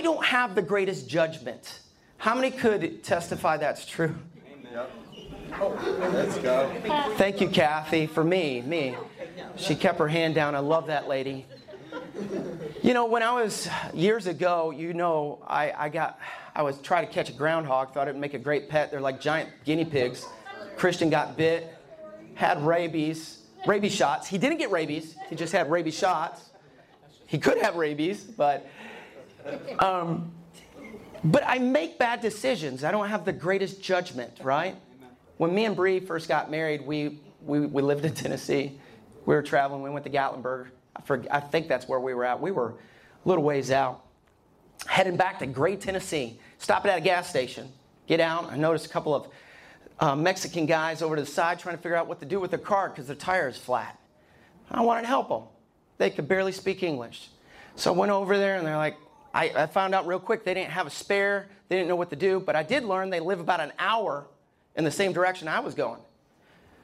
I 0.00 0.02
don't 0.02 0.24
have 0.24 0.54
the 0.54 0.62
greatest 0.62 1.10
judgment. 1.10 1.80
How 2.16 2.34
many 2.34 2.50
could 2.50 3.04
testify 3.04 3.58
that's 3.58 3.84
true? 3.84 4.14
Yep. 4.72 4.90
Oh, 5.60 6.10
let's 6.14 6.38
go. 6.38 6.74
Thank 7.18 7.42
you, 7.42 7.48
Kathy, 7.48 8.06
for 8.06 8.24
me. 8.24 8.62
Me. 8.62 8.96
She 9.56 9.74
kept 9.74 9.98
her 9.98 10.08
hand 10.08 10.34
down. 10.34 10.54
I 10.54 10.60
love 10.60 10.86
that 10.86 11.06
lady. 11.06 11.44
You 12.82 12.94
know, 12.94 13.04
when 13.04 13.22
I 13.22 13.34
was 13.42 13.68
years 13.92 14.26
ago, 14.26 14.70
you 14.70 14.94
know, 14.94 15.44
I, 15.46 15.70
I 15.76 15.88
got, 15.90 16.18
I 16.54 16.62
was 16.62 16.80
trying 16.80 17.06
to 17.06 17.12
catch 17.12 17.28
a 17.28 17.34
groundhog, 17.34 17.92
thought 17.92 18.08
it 18.08 18.14
would 18.14 18.20
make 18.22 18.32
a 18.32 18.38
great 18.38 18.70
pet. 18.70 18.90
They're 18.90 19.02
like 19.02 19.20
giant 19.20 19.50
guinea 19.66 19.84
pigs. 19.84 20.26
Christian 20.78 21.10
got 21.10 21.36
bit, 21.36 21.76
had 22.36 22.64
rabies, 22.64 23.42
rabies 23.66 23.92
shots. 23.92 24.28
He 24.28 24.38
didn't 24.38 24.56
get 24.56 24.70
rabies, 24.70 25.14
he 25.28 25.36
just 25.36 25.52
had 25.52 25.70
rabies 25.70 25.98
shots. 25.98 26.46
He 27.26 27.36
could 27.36 27.58
have 27.58 27.76
rabies, 27.76 28.24
but, 28.24 28.66
um, 29.78 30.32
but 31.24 31.42
I 31.46 31.58
make 31.58 31.98
bad 31.98 32.20
decisions. 32.20 32.84
I 32.84 32.90
don't 32.90 33.08
have 33.08 33.24
the 33.24 33.32
greatest 33.32 33.82
judgment, 33.82 34.38
right? 34.42 34.76
When 35.36 35.54
me 35.54 35.64
and 35.64 35.76
Bree 35.76 36.00
first 36.00 36.28
got 36.28 36.50
married, 36.50 36.86
we, 36.86 37.18
we, 37.44 37.60
we 37.60 37.82
lived 37.82 38.04
in 38.04 38.14
Tennessee. 38.14 38.78
We 39.26 39.34
were 39.34 39.42
traveling, 39.42 39.82
we 39.82 39.90
went 39.90 40.04
to 40.04 40.10
Gatlinburg. 40.10 40.68
I, 40.96 41.02
for, 41.02 41.24
I 41.30 41.40
think 41.40 41.68
that's 41.68 41.88
where 41.88 42.00
we 42.00 42.14
were 42.14 42.24
at. 42.24 42.40
We 42.40 42.50
were 42.50 42.70
a 42.70 43.28
little 43.28 43.44
ways 43.44 43.70
out. 43.70 44.04
Heading 44.86 45.16
back 45.16 45.38
to 45.40 45.46
Great 45.46 45.80
Tennessee, 45.80 46.38
stopping 46.58 46.90
at 46.90 46.98
a 46.98 47.02
gas 47.02 47.28
station. 47.28 47.70
Get 48.06 48.20
out. 48.20 48.50
I 48.50 48.56
noticed 48.56 48.86
a 48.86 48.88
couple 48.88 49.14
of 49.14 49.28
uh, 50.00 50.16
Mexican 50.16 50.64
guys 50.64 51.02
over 51.02 51.16
to 51.16 51.22
the 51.22 51.30
side 51.30 51.58
trying 51.58 51.76
to 51.76 51.82
figure 51.82 51.96
out 51.96 52.06
what 52.06 52.20
to 52.20 52.26
do 52.26 52.40
with 52.40 52.50
their 52.50 52.58
car 52.58 52.88
because 52.88 53.06
their 53.06 53.16
tire 53.16 53.48
is 53.48 53.58
flat. 53.58 53.98
I 54.70 54.80
wanted 54.82 55.02
to 55.02 55.08
help 55.08 55.28
them. 55.28 55.42
They 55.98 56.10
could 56.10 56.28
barely 56.28 56.52
speak 56.52 56.82
English. 56.82 57.28
So 57.76 57.92
I 57.92 57.96
went 57.96 58.10
over 58.10 58.38
there 58.38 58.56
and 58.56 58.66
they're 58.66 58.76
like, 58.76 58.96
I, 59.32 59.50
I 59.54 59.66
found 59.66 59.94
out 59.94 60.06
real 60.06 60.18
quick 60.18 60.44
they 60.44 60.54
didn't 60.54 60.72
have 60.72 60.86
a 60.86 60.90
spare, 60.90 61.48
they 61.68 61.76
didn't 61.76 61.88
know 61.88 61.96
what 61.96 62.10
to 62.10 62.16
do, 62.16 62.40
but 62.40 62.56
I 62.56 62.62
did 62.62 62.84
learn 62.84 63.10
they 63.10 63.20
live 63.20 63.40
about 63.40 63.60
an 63.60 63.72
hour 63.78 64.26
in 64.76 64.84
the 64.84 64.90
same 64.90 65.12
direction 65.12 65.48
I 65.48 65.60
was 65.60 65.74
going. 65.74 66.00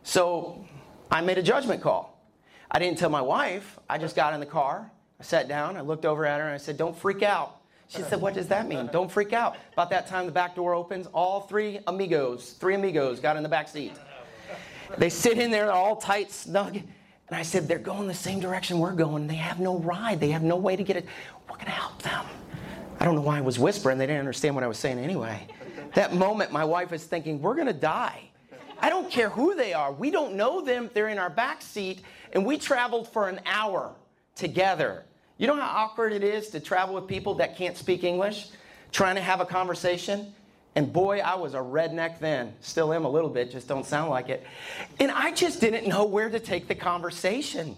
So 0.02 0.64
I 1.10 1.20
made 1.20 1.38
a 1.38 1.42
judgment 1.42 1.82
call. 1.82 2.12
I 2.70 2.78
didn't 2.78 2.98
tell 2.98 3.10
my 3.10 3.20
wife, 3.20 3.78
I 3.88 3.98
just 3.98 4.16
got 4.16 4.34
in 4.34 4.40
the 4.40 4.46
car, 4.46 4.90
I 5.18 5.22
sat 5.22 5.48
down, 5.48 5.76
I 5.76 5.80
looked 5.80 6.04
over 6.04 6.26
at 6.26 6.40
her, 6.40 6.46
and 6.46 6.54
I 6.54 6.58
said, 6.58 6.76
Don't 6.76 6.96
freak 6.96 7.22
out. 7.22 7.60
She 7.88 8.02
said, 8.02 8.20
What 8.20 8.34
does 8.34 8.48
that 8.48 8.68
mean? 8.68 8.88
Don't 8.92 9.10
freak 9.10 9.32
out. 9.32 9.56
About 9.72 9.90
that 9.90 10.06
time, 10.06 10.26
the 10.26 10.32
back 10.32 10.56
door 10.56 10.74
opens. 10.74 11.06
All 11.08 11.42
three 11.42 11.78
amigos, 11.86 12.52
three 12.52 12.74
amigos, 12.74 13.20
got 13.20 13.36
in 13.36 13.42
the 13.42 13.48
back 13.48 13.68
seat. 13.68 13.92
They 14.98 15.08
sit 15.08 15.38
in 15.38 15.50
there, 15.50 15.70
all 15.70 15.96
tight, 15.96 16.30
snug. 16.30 16.80
And 17.28 17.36
I 17.36 17.42
said, 17.42 17.68
They're 17.68 17.78
going 17.78 18.06
the 18.06 18.14
same 18.14 18.40
direction 18.40 18.78
we're 18.78 18.92
going. 18.92 19.26
They 19.26 19.34
have 19.34 19.60
no 19.60 19.78
ride, 19.78 20.20
they 20.20 20.30
have 20.30 20.42
no 20.42 20.56
way 20.56 20.76
to 20.76 20.84
get 20.84 20.96
it. 20.96 21.06
We're 21.48 21.56
going 21.56 21.66
to 21.66 21.72
help 21.72 22.00
them. 22.02 22.24
I 22.98 23.04
don't 23.04 23.14
know 23.14 23.20
why 23.20 23.38
I 23.38 23.42
was 23.42 23.58
whispering. 23.58 23.98
They 23.98 24.06
didn't 24.06 24.20
understand 24.20 24.54
what 24.54 24.64
I 24.64 24.68
was 24.68 24.78
saying 24.78 24.98
anyway. 24.98 25.46
That 25.94 26.14
moment, 26.14 26.52
my 26.52 26.64
wife 26.64 26.92
is 26.92 27.04
thinking, 27.04 27.40
We're 27.40 27.54
going 27.54 27.66
to 27.66 27.72
die. 27.72 28.22
I 28.78 28.90
don't 28.90 29.10
care 29.10 29.30
who 29.30 29.54
they 29.54 29.72
are. 29.72 29.90
We 29.92 30.10
don't 30.10 30.34
know 30.34 30.60
them. 30.60 30.90
They're 30.92 31.08
in 31.08 31.18
our 31.18 31.30
back 31.30 31.62
seat, 31.62 32.02
and 32.32 32.44
we 32.44 32.58
traveled 32.58 33.08
for 33.08 33.28
an 33.28 33.40
hour 33.46 33.94
together. 34.34 35.04
You 35.38 35.46
know 35.46 35.56
how 35.56 35.84
awkward 35.84 36.12
it 36.12 36.22
is 36.22 36.48
to 36.50 36.60
travel 36.60 36.94
with 36.94 37.06
people 37.06 37.34
that 37.36 37.56
can't 37.56 37.76
speak 37.76 38.04
English, 38.04 38.48
trying 38.92 39.16
to 39.16 39.22
have 39.22 39.40
a 39.40 39.46
conversation? 39.46 40.34
And 40.76 40.92
boy, 40.92 41.20
I 41.20 41.34
was 41.36 41.54
a 41.54 41.58
redneck 41.58 42.18
then. 42.18 42.52
Still 42.60 42.92
am 42.92 43.06
a 43.06 43.08
little 43.08 43.30
bit, 43.30 43.50
just 43.50 43.66
don't 43.66 43.86
sound 43.86 44.10
like 44.10 44.28
it. 44.28 44.46
And 45.00 45.10
I 45.10 45.32
just 45.32 45.58
didn't 45.58 45.88
know 45.88 46.04
where 46.04 46.28
to 46.28 46.38
take 46.38 46.68
the 46.68 46.74
conversation. 46.74 47.74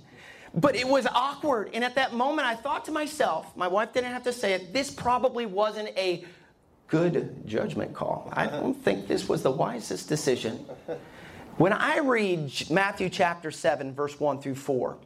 But 0.52 0.74
it 0.74 0.86
was 0.86 1.06
awkward. 1.06 1.70
And 1.74 1.84
at 1.84 1.94
that 1.94 2.12
moment, 2.12 2.48
I 2.48 2.56
thought 2.56 2.84
to 2.86 2.92
myself, 2.92 3.56
my 3.56 3.68
wife 3.68 3.92
didn't 3.92 4.12
have 4.12 4.24
to 4.24 4.32
say 4.32 4.52
it, 4.54 4.72
this 4.72 4.90
probably 4.90 5.46
wasn't 5.46 5.96
a 5.96 6.24
good 6.88 7.46
judgment 7.46 7.94
call. 7.94 8.30
I 8.32 8.46
don't 8.46 8.74
think 8.74 9.06
this 9.06 9.28
was 9.28 9.42
the 9.42 9.50
wisest 9.50 10.08
decision. 10.08 10.66
When 11.56 11.72
I 11.72 11.98
read 11.98 12.50
Matthew 12.68 13.10
chapter 13.10 13.52
7, 13.52 13.94
verse 13.94 14.18
1 14.18 14.40
through 14.40 14.56
4, 14.56 14.96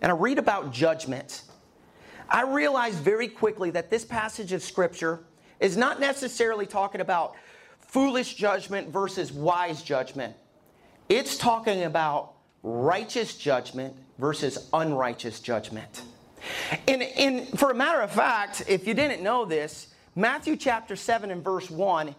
and 0.00 0.12
I 0.12 0.14
read 0.14 0.38
about 0.38 0.72
judgment, 0.72 1.42
I 2.28 2.42
realized 2.42 2.98
very 2.98 3.28
quickly 3.28 3.70
that 3.70 3.90
this 3.90 4.04
passage 4.04 4.52
of 4.52 4.62
scripture 4.62 5.24
is 5.62 5.76
not 5.76 6.00
necessarily 6.00 6.66
talking 6.66 7.00
about 7.00 7.34
foolish 7.78 8.34
judgment 8.34 8.88
versus 8.88 9.32
wise 9.32 9.82
judgment. 9.82 10.34
It's 11.08 11.38
talking 11.38 11.84
about 11.84 12.32
righteous 12.62 13.36
judgment 13.36 13.94
versus 14.18 14.68
unrighteous 14.72 15.40
judgment. 15.40 16.02
And, 16.88 17.02
and 17.02 17.58
for 17.58 17.70
a 17.70 17.74
matter 17.74 18.00
of 18.00 18.10
fact, 18.10 18.64
if 18.66 18.86
you 18.86 18.94
didn't 18.94 19.22
know 19.22 19.44
this, 19.44 19.94
Matthew 20.16 20.56
chapter 20.56 20.96
7 20.96 21.30
and 21.30 21.44
verse 21.44 21.70
1 21.70 22.14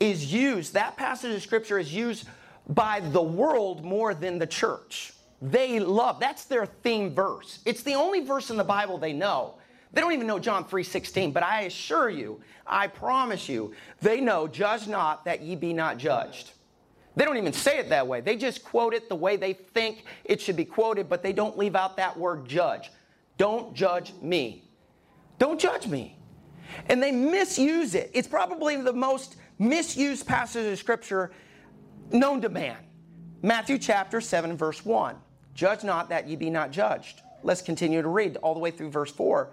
is 0.00 0.32
used, 0.32 0.74
that 0.74 0.96
passage 0.96 1.34
of 1.34 1.42
scripture 1.42 1.78
is 1.78 1.92
used 1.92 2.26
by 2.68 3.00
the 3.00 3.22
world 3.22 3.84
more 3.84 4.14
than 4.14 4.38
the 4.38 4.46
church. 4.46 5.12
They 5.42 5.78
love, 5.80 6.18
that's 6.18 6.46
their 6.46 6.64
theme 6.66 7.14
verse. 7.14 7.60
It's 7.66 7.82
the 7.82 7.94
only 7.94 8.20
verse 8.20 8.50
in 8.50 8.56
the 8.56 8.64
Bible 8.64 8.96
they 8.96 9.12
know. 9.12 9.54
They 9.92 10.00
don't 10.00 10.12
even 10.12 10.26
know 10.26 10.38
John 10.38 10.64
3:16, 10.64 11.32
but 11.32 11.42
I 11.42 11.62
assure 11.62 12.10
you, 12.10 12.40
I 12.66 12.86
promise 12.86 13.48
you, 13.48 13.74
they 14.00 14.20
know, 14.20 14.46
judge 14.46 14.86
not 14.86 15.24
that 15.24 15.40
ye 15.40 15.56
be 15.56 15.72
not 15.72 15.98
judged. 15.98 16.52
They 17.14 17.24
don't 17.24 17.38
even 17.38 17.54
say 17.54 17.78
it 17.78 17.88
that 17.88 18.06
way. 18.06 18.20
They 18.20 18.36
just 18.36 18.62
quote 18.62 18.92
it 18.92 19.08
the 19.08 19.16
way 19.16 19.36
they 19.36 19.54
think 19.54 20.04
it 20.24 20.40
should 20.40 20.56
be 20.56 20.66
quoted, 20.66 21.08
but 21.08 21.22
they 21.22 21.32
don't 21.32 21.56
leave 21.56 21.74
out 21.74 21.96
that 21.96 22.16
word 22.16 22.46
judge. 22.46 22.90
Don't 23.38 23.74
judge 23.74 24.12
me. 24.20 24.64
Don't 25.38 25.58
judge 25.58 25.86
me. 25.86 26.18
And 26.88 27.02
they 27.02 27.12
misuse 27.12 27.94
it. 27.94 28.10
It's 28.12 28.28
probably 28.28 28.76
the 28.76 28.92
most 28.92 29.36
misused 29.58 30.26
passage 30.26 30.70
of 30.70 30.78
scripture 30.78 31.32
known 32.10 32.42
to 32.42 32.50
man. 32.50 32.76
Matthew 33.42 33.78
chapter 33.78 34.20
7, 34.20 34.56
verse 34.56 34.84
1. 34.84 35.16
Judge 35.54 35.84
not 35.84 36.10
that 36.10 36.28
ye 36.28 36.36
be 36.36 36.50
not 36.50 36.70
judged. 36.70 37.22
Let's 37.42 37.62
continue 37.62 38.02
to 38.02 38.08
read 38.08 38.36
all 38.38 38.52
the 38.52 38.60
way 38.60 38.70
through 38.70 38.90
verse 38.90 39.10
4. 39.10 39.50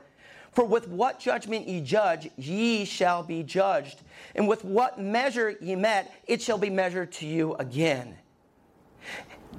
For 0.54 0.64
with 0.66 0.88
what 0.88 1.20
judgment 1.20 1.68
ye 1.68 1.82
judge, 1.82 2.30
ye 2.38 2.86
shall 2.86 3.24
be 3.24 3.44
judged. 3.44 4.02
And 4.36 4.48
with 4.48 4.64
what 4.64 5.00
measure 5.00 5.56
ye 5.60 5.76
met, 5.76 6.14
it 6.28 6.42
shall 6.42 6.58
be 6.58 6.70
measured 6.70 7.12
to 7.14 7.26
you 7.26 7.56
again. 7.56 8.16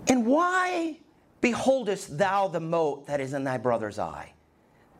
And 0.09 0.27
why 0.27 0.99
beholdest 1.41 2.16
thou 2.16 2.49
the 2.49 2.60
mote 2.60 3.06
that 3.09 3.21
is 3.21 3.34
in 3.34 3.44
thy 3.44 3.59
brother's 3.59 3.99
eye? 3.99 4.33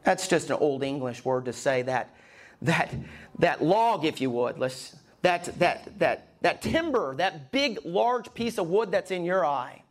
That's 0.03 0.28
just 0.28 0.50
an 0.50 0.56
old 0.56 0.83
English 0.83 1.25
word 1.25 1.47
to 1.47 1.53
say 1.53 1.83
that 1.83 2.15
that 2.62 2.94
that 3.38 3.62
log, 3.62 4.04
if 4.04 4.21
you 4.21 4.31
would, 4.31 4.59
let's 4.59 4.97
that 5.22 5.44
that 5.59 5.99
that 5.99 6.28
that 6.43 6.60
timber, 6.60 7.15
that 7.16 7.53
big 7.53 7.78
large 7.84 8.33
piece 8.34 8.59
of 8.59 8.69
wood 8.69 8.91
that's 8.91 9.10
in 9.10 9.25
your 9.25 9.47
eye, 9.47 9.83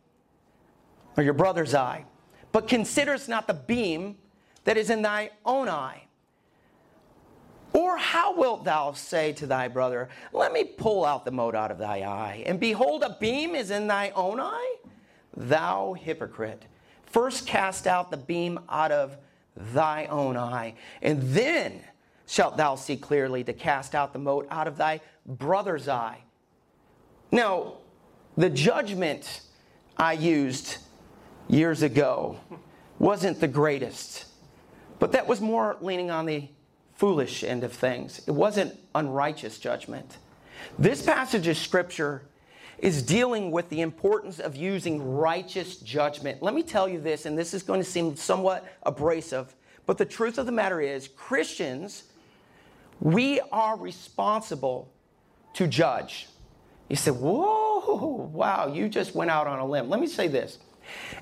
or 1.16 1.22
your 1.22 1.34
brother's 1.34 1.74
eye. 1.74 2.04
But 2.52 2.68
considerest 2.68 3.28
not 3.28 3.46
the 3.46 3.54
beam 3.54 4.16
that 4.64 4.76
is 4.76 4.90
in 4.90 5.02
thy 5.02 5.30
own 5.44 5.68
eye? 5.68 6.04
Or 7.72 7.96
how 7.96 8.36
wilt 8.36 8.64
thou 8.64 8.92
say 8.92 9.32
to 9.34 9.46
thy 9.46 9.68
brother, 9.68 10.08
Let 10.32 10.52
me 10.52 10.64
pull 10.64 11.04
out 11.04 11.24
the 11.24 11.32
mote 11.32 11.56
out 11.56 11.70
of 11.70 11.78
thy 11.78 12.02
eye, 12.02 12.42
and 12.46 12.60
behold, 12.60 13.02
a 13.02 13.16
beam 13.20 13.54
is 13.54 13.70
in 13.70 13.88
thy 13.88 14.10
own 14.10 14.40
eye? 14.40 14.76
Thou 15.36 15.94
hypocrite, 15.94 16.66
first 17.04 17.46
cast 17.46 17.86
out 17.86 18.10
the 18.10 18.16
beam 18.16 18.60
out 18.68 18.92
of 18.92 19.16
thy 19.56 20.06
own 20.06 20.36
eye, 20.36 20.74
and 21.02 21.20
then 21.22 21.80
shalt 22.26 22.56
thou 22.56 22.76
see 22.76 22.96
clearly 22.96 23.44
to 23.44 23.52
cast 23.52 23.94
out 23.94 24.12
the 24.12 24.18
mote 24.18 24.46
out 24.50 24.68
of 24.68 24.76
thy 24.76 25.00
brother's 25.26 25.88
eye. 25.88 26.18
Now, 27.30 27.74
the 28.36 28.50
judgment 28.50 29.40
I 29.96 30.12
used 30.12 30.78
years 31.48 31.82
ago 31.82 32.38
wasn't 32.98 33.40
the 33.40 33.48
greatest. 33.48 34.26
But 35.04 35.12
that 35.12 35.26
was 35.26 35.38
more 35.38 35.76
leaning 35.82 36.10
on 36.10 36.24
the 36.24 36.48
foolish 36.94 37.44
end 37.44 37.62
of 37.62 37.74
things. 37.74 38.22
It 38.26 38.30
wasn't 38.30 38.74
unrighteous 38.94 39.58
judgment. 39.58 40.16
This 40.78 41.02
passage 41.02 41.46
of 41.46 41.58
scripture 41.58 42.22
is 42.78 43.02
dealing 43.02 43.50
with 43.50 43.68
the 43.68 43.82
importance 43.82 44.40
of 44.40 44.56
using 44.56 45.06
righteous 45.06 45.76
judgment. 45.76 46.42
Let 46.42 46.54
me 46.54 46.62
tell 46.62 46.88
you 46.88 47.02
this, 47.02 47.26
and 47.26 47.36
this 47.36 47.52
is 47.52 47.62
going 47.62 47.80
to 47.80 47.84
seem 47.84 48.16
somewhat 48.16 48.66
abrasive, 48.82 49.54
but 49.84 49.98
the 49.98 50.06
truth 50.06 50.38
of 50.38 50.46
the 50.46 50.52
matter 50.52 50.80
is 50.80 51.08
Christians, 51.08 52.04
we 52.98 53.40
are 53.52 53.76
responsible 53.76 54.90
to 55.52 55.66
judge. 55.66 56.28
You 56.88 56.96
say, 56.96 57.10
whoa, 57.10 58.30
wow, 58.32 58.72
you 58.72 58.88
just 58.88 59.14
went 59.14 59.30
out 59.30 59.46
on 59.46 59.58
a 59.58 59.66
limb. 59.66 59.90
Let 59.90 60.00
me 60.00 60.06
say 60.06 60.28
this 60.28 60.60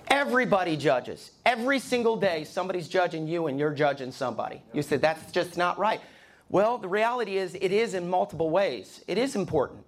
Everybody 0.08 0.76
judges. 0.76 1.32
Every 1.46 1.78
single 1.78 2.16
day, 2.16 2.44
somebody's 2.44 2.88
judging 2.88 3.26
you 3.26 3.46
and 3.46 3.58
you're 3.58 3.74
judging 3.74 4.12
somebody. 4.12 4.62
You 4.72 4.82
say, 4.82 4.96
that's 4.96 5.32
just 5.32 5.56
not 5.56 5.78
right. 5.78 6.00
Well, 6.48 6.78
the 6.78 6.88
reality 6.88 7.38
is, 7.38 7.54
it 7.54 7.72
is 7.72 7.94
in 7.94 8.08
multiple 8.10 8.50
ways. 8.50 9.02
It 9.08 9.18
is 9.18 9.36
important. 9.36 9.84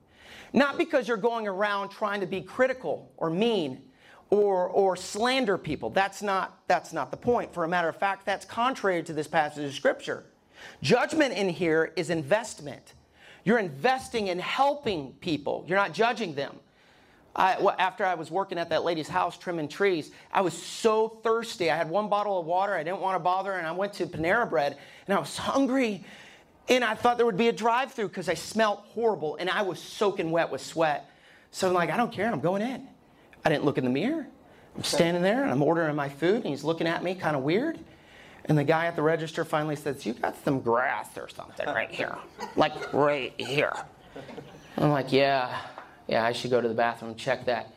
Not 0.52 0.78
because 0.78 1.08
you're 1.08 1.16
going 1.16 1.46
around 1.46 1.90
trying 1.90 2.20
to 2.20 2.26
be 2.26 2.40
critical 2.40 3.12
or 3.16 3.28
mean 3.28 3.82
or, 4.30 4.68
or 4.68 4.96
slander 4.96 5.58
people. 5.58 5.90
That's 5.90 6.22
not, 6.22 6.58
that's 6.66 6.92
not 6.92 7.10
the 7.10 7.16
point. 7.16 7.52
For 7.52 7.64
a 7.64 7.68
matter 7.68 7.88
of 7.88 7.96
fact, 7.96 8.24
that's 8.24 8.44
contrary 8.44 9.02
to 9.02 9.12
this 9.12 9.28
passage 9.28 9.64
of 9.64 9.74
Scripture. 9.74 10.24
Judgment 10.82 11.34
in 11.34 11.48
here 11.48 11.92
is 11.96 12.08
investment. 12.10 12.94
You're 13.44 13.58
investing 13.58 14.28
in 14.28 14.38
helping 14.38 15.12
people, 15.20 15.64
you're 15.68 15.76
not 15.76 15.92
judging 15.92 16.34
them. 16.34 16.58
I, 17.36 17.60
well, 17.60 17.75
after 17.78 18.04
I 18.04 18.14
was 18.14 18.31
working 18.31 18.58
at 18.58 18.69
that 18.70 18.84
lady's 18.84 19.08
house 19.08 19.36
trimming 19.36 19.69
trees, 19.69 20.12
I 20.32 20.40
was 20.40 20.54
so 20.54 21.20
thirsty. 21.22 21.70
I 21.70 21.76
had 21.76 21.90
one 21.90 22.08
bottle 22.08 22.38
of 22.38 22.46
water. 22.46 22.75
I 22.75 22.84
didn't 22.84 23.00
want 23.00 23.16
to 23.16 23.19
bother, 23.19 23.52
and 23.52 23.66
I 23.66 23.72
went 23.72 23.92
to 23.94 24.06
Panera 24.06 24.48
Bread, 24.48 24.78
and 25.06 25.16
I 25.16 25.19
was 25.19 25.36
hungry. 25.36 26.04
And 26.69 26.84
I 26.84 26.94
thought 26.94 27.16
there 27.16 27.26
would 27.26 27.36
be 27.36 27.48
a 27.48 27.52
drive-through 27.52 28.08
because 28.08 28.28
I 28.28 28.34
smelled 28.34 28.78
horrible, 28.78 29.36
and 29.36 29.50
I 29.50 29.62
was 29.62 29.81
soaking 29.81 30.31
wet 30.31 30.50
with 30.50 30.60
sweat. 30.60 31.10
So 31.50 31.69
I'm 31.69 31.75
like, 31.75 31.90
I 31.90 31.96
don't 31.96 32.12
care. 32.12 32.31
I'm 32.31 32.40
going 32.40 32.62
in. 32.62 32.86
I 33.44 33.48
didn't 33.50 33.64
look 33.64 33.78
in 33.78 33.84
the 33.84 33.90
mirror. 33.90 34.26
I'm 34.76 34.84
standing 34.84 35.22
there, 35.22 35.42
and 35.42 35.50
I'm 35.50 35.62
ordering 35.62 35.94
my 35.96 36.08
food, 36.08 36.36
and 36.36 36.46
he's 36.46 36.64
looking 36.64 36.86
at 36.86 37.02
me 37.02 37.14
kind 37.14 37.36
of 37.36 37.42
weird. 37.42 37.78
And 38.46 38.56
the 38.58 38.64
guy 38.64 38.86
at 38.86 38.96
the 38.96 39.02
register 39.02 39.44
finally 39.44 39.76
says, 39.76 40.04
"You 40.04 40.12
got 40.14 40.36
some 40.44 40.60
grass 40.60 41.16
or 41.16 41.28
something 41.28 41.66
right 41.66 41.90
here, 41.90 42.16
like 42.56 42.92
right 42.92 43.32
here." 43.38 43.72
I'm 44.76 44.90
like, 44.90 45.12
"Yeah." 45.12 45.56
Yeah, 46.06 46.24
I 46.24 46.32
should 46.32 46.50
go 46.50 46.60
to 46.60 46.68
the 46.68 46.74
bathroom 46.74 47.14
check 47.14 47.46
that. 47.46 47.72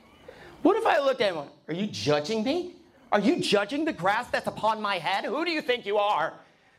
What 0.61 0.75
if 0.77 0.85
I 0.85 0.99
looked 0.99 1.21
at 1.21 1.33
him? 1.33 1.45
Are 1.67 1.73
you 1.73 1.87
judging 1.87 2.43
me? 2.43 2.73
Are 3.11 3.19
you 3.19 3.39
judging 3.39 3.85
the 3.85 3.93
grass 3.93 4.29
that's 4.29 4.47
upon 4.47 4.81
my 4.81 4.97
head? 4.97 5.23
Who 5.23 5.45
do 5.45 5.51
you 5.51 5.61
think 5.61 5.85
you 5.85 5.97
are? 5.97 6.33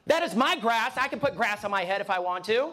That 0.06 0.22
is 0.22 0.34
my 0.34 0.56
grass. 0.56 0.96
I 0.96 1.08
can 1.08 1.20
put 1.20 1.36
grass 1.36 1.64
on 1.64 1.70
my 1.70 1.84
head 1.84 2.00
if 2.00 2.10
I 2.10 2.18
want 2.18 2.44
to. 2.46 2.70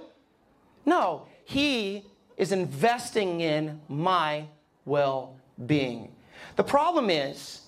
No, 0.86 1.28
he 1.46 2.06
is 2.38 2.52
investing 2.52 3.42
in 3.42 3.80
my 3.88 4.46
well 4.84 5.38
being. 5.66 6.12
The 6.58 6.64
problem 6.64 7.10
is, 7.10 7.62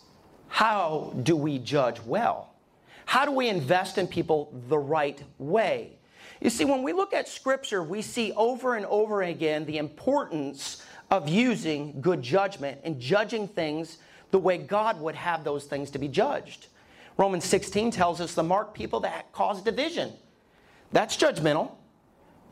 how 0.47 1.13
do 1.23 1.35
we 1.35 1.59
judge 1.59 2.01
well? 2.01 2.53
How 3.05 3.25
do 3.25 3.31
we 3.31 3.47
invest 3.47 3.97
in 3.97 4.07
people 4.07 4.53
the 4.67 4.77
right 4.77 5.21
way? 5.37 5.91
You 6.41 6.49
see, 6.49 6.65
when 6.65 6.83
we 6.83 6.93
look 6.93 7.13
at 7.13 7.27
Scripture, 7.27 7.81
we 7.81 8.01
see 8.01 8.31
over 8.33 8.75
and 8.75 8.85
over 8.85 9.23
again 9.23 9.65
the 9.65 9.77
importance 9.77 10.83
of 11.09 11.29
using 11.29 11.99
good 12.01 12.21
judgment 12.21 12.79
and 12.83 12.99
judging 12.99 13.47
things 13.47 13.97
the 14.31 14.39
way 14.39 14.57
God 14.57 14.99
would 14.99 15.15
have 15.15 15.43
those 15.43 15.65
things 15.65 15.91
to 15.91 15.99
be 15.99 16.07
judged. 16.07 16.67
Romans 17.17 17.45
16 17.45 17.91
tells 17.91 18.21
us 18.21 18.33
the 18.33 18.43
mark 18.43 18.73
people 18.73 18.99
that 19.01 19.31
cause 19.31 19.61
division. 19.61 20.11
That's 20.91 21.17
judgmental. 21.17 21.71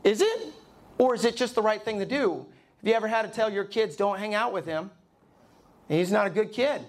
Is 0.02 0.20
it? 0.20 0.52
Or 0.98 1.14
is 1.14 1.24
it 1.24 1.36
just 1.36 1.54
the 1.54 1.62
right 1.62 1.82
thing 1.82 1.98
to 1.98 2.06
do? 2.06 2.46
Have 2.78 2.88
you 2.88 2.94
ever 2.94 3.08
had 3.08 3.22
to 3.22 3.28
tell 3.28 3.52
your 3.52 3.64
kids, 3.64 3.96
don't 3.96 4.18
hang 4.18 4.34
out 4.34 4.52
with 4.52 4.66
him? 4.66 4.90
He's 5.88 6.10
not 6.10 6.26
a 6.26 6.30
good 6.30 6.52
kid. 6.52 6.82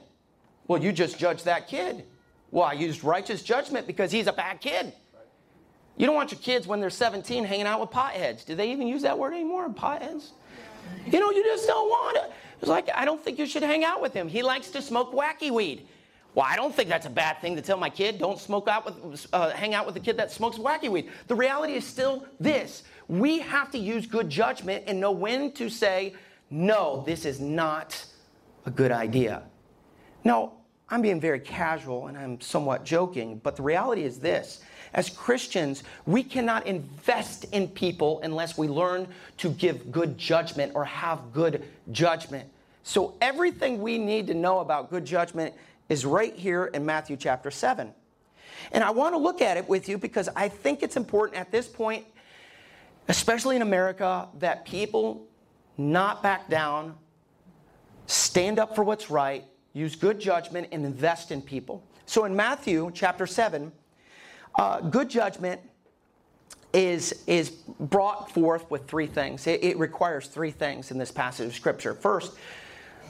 Well, 0.68 0.82
you 0.82 0.92
just 0.92 1.20
judge 1.20 1.44
that 1.44 1.68
kid. 1.68 2.04
Well, 2.52 2.66
I 2.66 2.74
used 2.74 3.04
righteous 3.04 3.44
judgment 3.44 3.88
because 3.88 4.12
he's 4.12 4.28
a 4.28 4.34
bad 4.34 4.62
kid. 4.62 4.94
You 5.98 6.06
don't 6.06 6.16
want 6.16 6.32
your 6.32 6.40
kids 6.40 6.68
when 6.68 6.80
they're 6.80 6.90
17 6.90 7.44
hanging 7.44 7.66
out 7.66 7.82
with 7.82 7.90
potheads. 7.90 8.46
Do 8.46 8.56
they 8.56 8.72
even 8.72 8.88
use 8.88 9.02
that 9.02 9.18
word 9.18 9.34
anymore? 9.34 9.70
Potheads? 9.70 10.32
You 11.06 11.20
know, 11.20 11.32
you 11.32 11.44
just 11.44 11.68
don't 11.68 11.90
want 11.90 12.18
it. 12.18 12.32
It's 12.60 12.70
like, 12.70 12.90
I 12.94 13.06
don't 13.06 13.24
think 13.24 13.40
you 13.40 13.46
should 13.46 13.64
hang 13.64 13.84
out 13.84 14.02
with 14.02 14.14
him. 14.14 14.28
He 14.28 14.42
likes 14.42 14.70
to 14.72 14.82
smoke 14.82 15.14
wacky 15.14 15.52
weed. 15.52 15.88
Well, 16.34 16.46
I 16.48 16.56
don't 16.56 16.74
think 16.74 16.90
that's 16.90 17.06
a 17.06 17.10
bad 17.10 17.42
thing 17.42 17.56
to 17.56 17.62
tell 17.62 17.78
my 17.78 17.90
kid, 17.90 18.20
don't 18.20 18.40
smoke 18.40 18.68
out 18.68 19.04
with, 19.04 19.26
uh, 19.34 19.50
hang 19.52 19.74
out 19.74 19.88
with 19.88 19.96
a 19.96 20.00
kid 20.00 20.18
that 20.18 20.32
smokes 20.32 20.58
wacky 20.58 20.90
weed. 20.90 21.10
The 21.28 21.36
reality 21.36 21.74
is 21.74 21.86
still 21.86 22.26
this. 22.40 22.84
We 23.08 23.40
have 23.40 23.72
to 23.72 23.80
use 23.80 24.06
good 24.06 24.30
judgment 24.30 24.84
and 24.86 25.00
know 25.00 25.12
when 25.12 25.52
to 25.54 25.70
say, 25.70 26.14
no, 26.50 27.04
this 27.06 27.26
is 27.26 27.40
not 27.40 28.06
a 28.66 28.70
good 28.70 28.92
idea. 28.92 29.44
Now, 30.24 30.54
I'm 30.90 31.02
being 31.02 31.20
very 31.20 31.40
casual 31.40 32.08
and 32.08 32.18
I'm 32.18 32.40
somewhat 32.40 32.86
joking, 32.86 33.40
but 33.44 33.56
the 33.56 33.64
reality 33.64 34.04
is 34.04 34.20
this 34.20 34.62
as 34.94 35.10
Christians, 35.10 35.84
we 36.06 36.24
cannot 36.24 36.68
invest 36.68 37.46
in 37.52 37.68
people 37.68 38.20
unless 38.24 38.58
we 38.58 38.68
learn 38.68 39.08
to 39.38 39.50
give 39.50 39.92
good 39.92 40.18
judgment 40.18 40.72
or 40.76 40.86
have 40.86 41.34
good 41.34 41.64
judgment. 41.92 42.50
So, 42.84 43.16
everything 43.20 43.82
we 43.82 43.98
need 43.98 44.28
to 44.28 44.34
know 44.34 44.60
about 44.60 44.90
good 44.90 45.06
judgment 45.06 45.54
is 45.90 46.06
right 46.06 46.36
here 46.36 46.66
in 46.66 46.86
Matthew 46.86 47.18
chapter 47.18 47.52
7. 47.52 47.94
And 48.72 48.84
I 48.84 48.92
want 48.92 49.14
to 49.14 49.18
look 49.18 49.42
at 49.42 49.58
it 49.58 49.68
with 49.68 49.88
you 49.90 49.98
because 49.98 50.30
I 50.36 50.50
think 50.50 50.84
it's 50.84 50.98
important 50.98 51.40
at 51.40 51.52
this 51.52 51.68
point, 51.68 52.06
especially 53.08 53.56
in 53.56 53.62
America, 53.62 54.28
that 54.40 54.66
people 54.66 55.28
not 55.78 56.24
back 56.24 56.50
down, 56.50 56.96
stand 58.08 58.60
up 58.60 58.76
for 58.76 58.84
what's 58.84 59.10
right, 59.10 59.44
use 59.74 59.96
good 59.96 60.20
judgment, 60.20 60.68
and 60.72 60.86
invest 60.86 61.32
in 61.32 61.42
people. 61.42 61.84
So 62.06 62.26
in 62.26 62.36
Matthew 62.36 62.90
chapter 62.94 63.28
7, 63.28 63.72
uh, 64.58 64.82
good 64.82 65.10
judgment 65.10 65.62
is, 66.74 67.24
is 67.28 67.50
brought 67.50 68.32
forth 68.32 68.70
with 68.70 68.88
three 68.88 69.08
things. 69.08 69.48
It, 69.48 69.64
it 69.64 69.78
requires 69.78 70.28
three 70.28 70.52
things 70.52 70.92
in 70.92 70.98
this 70.98 71.12
passage 71.12 71.48
of 71.48 71.56
Scripture. 71.56 71.94
First, 71.94 72.38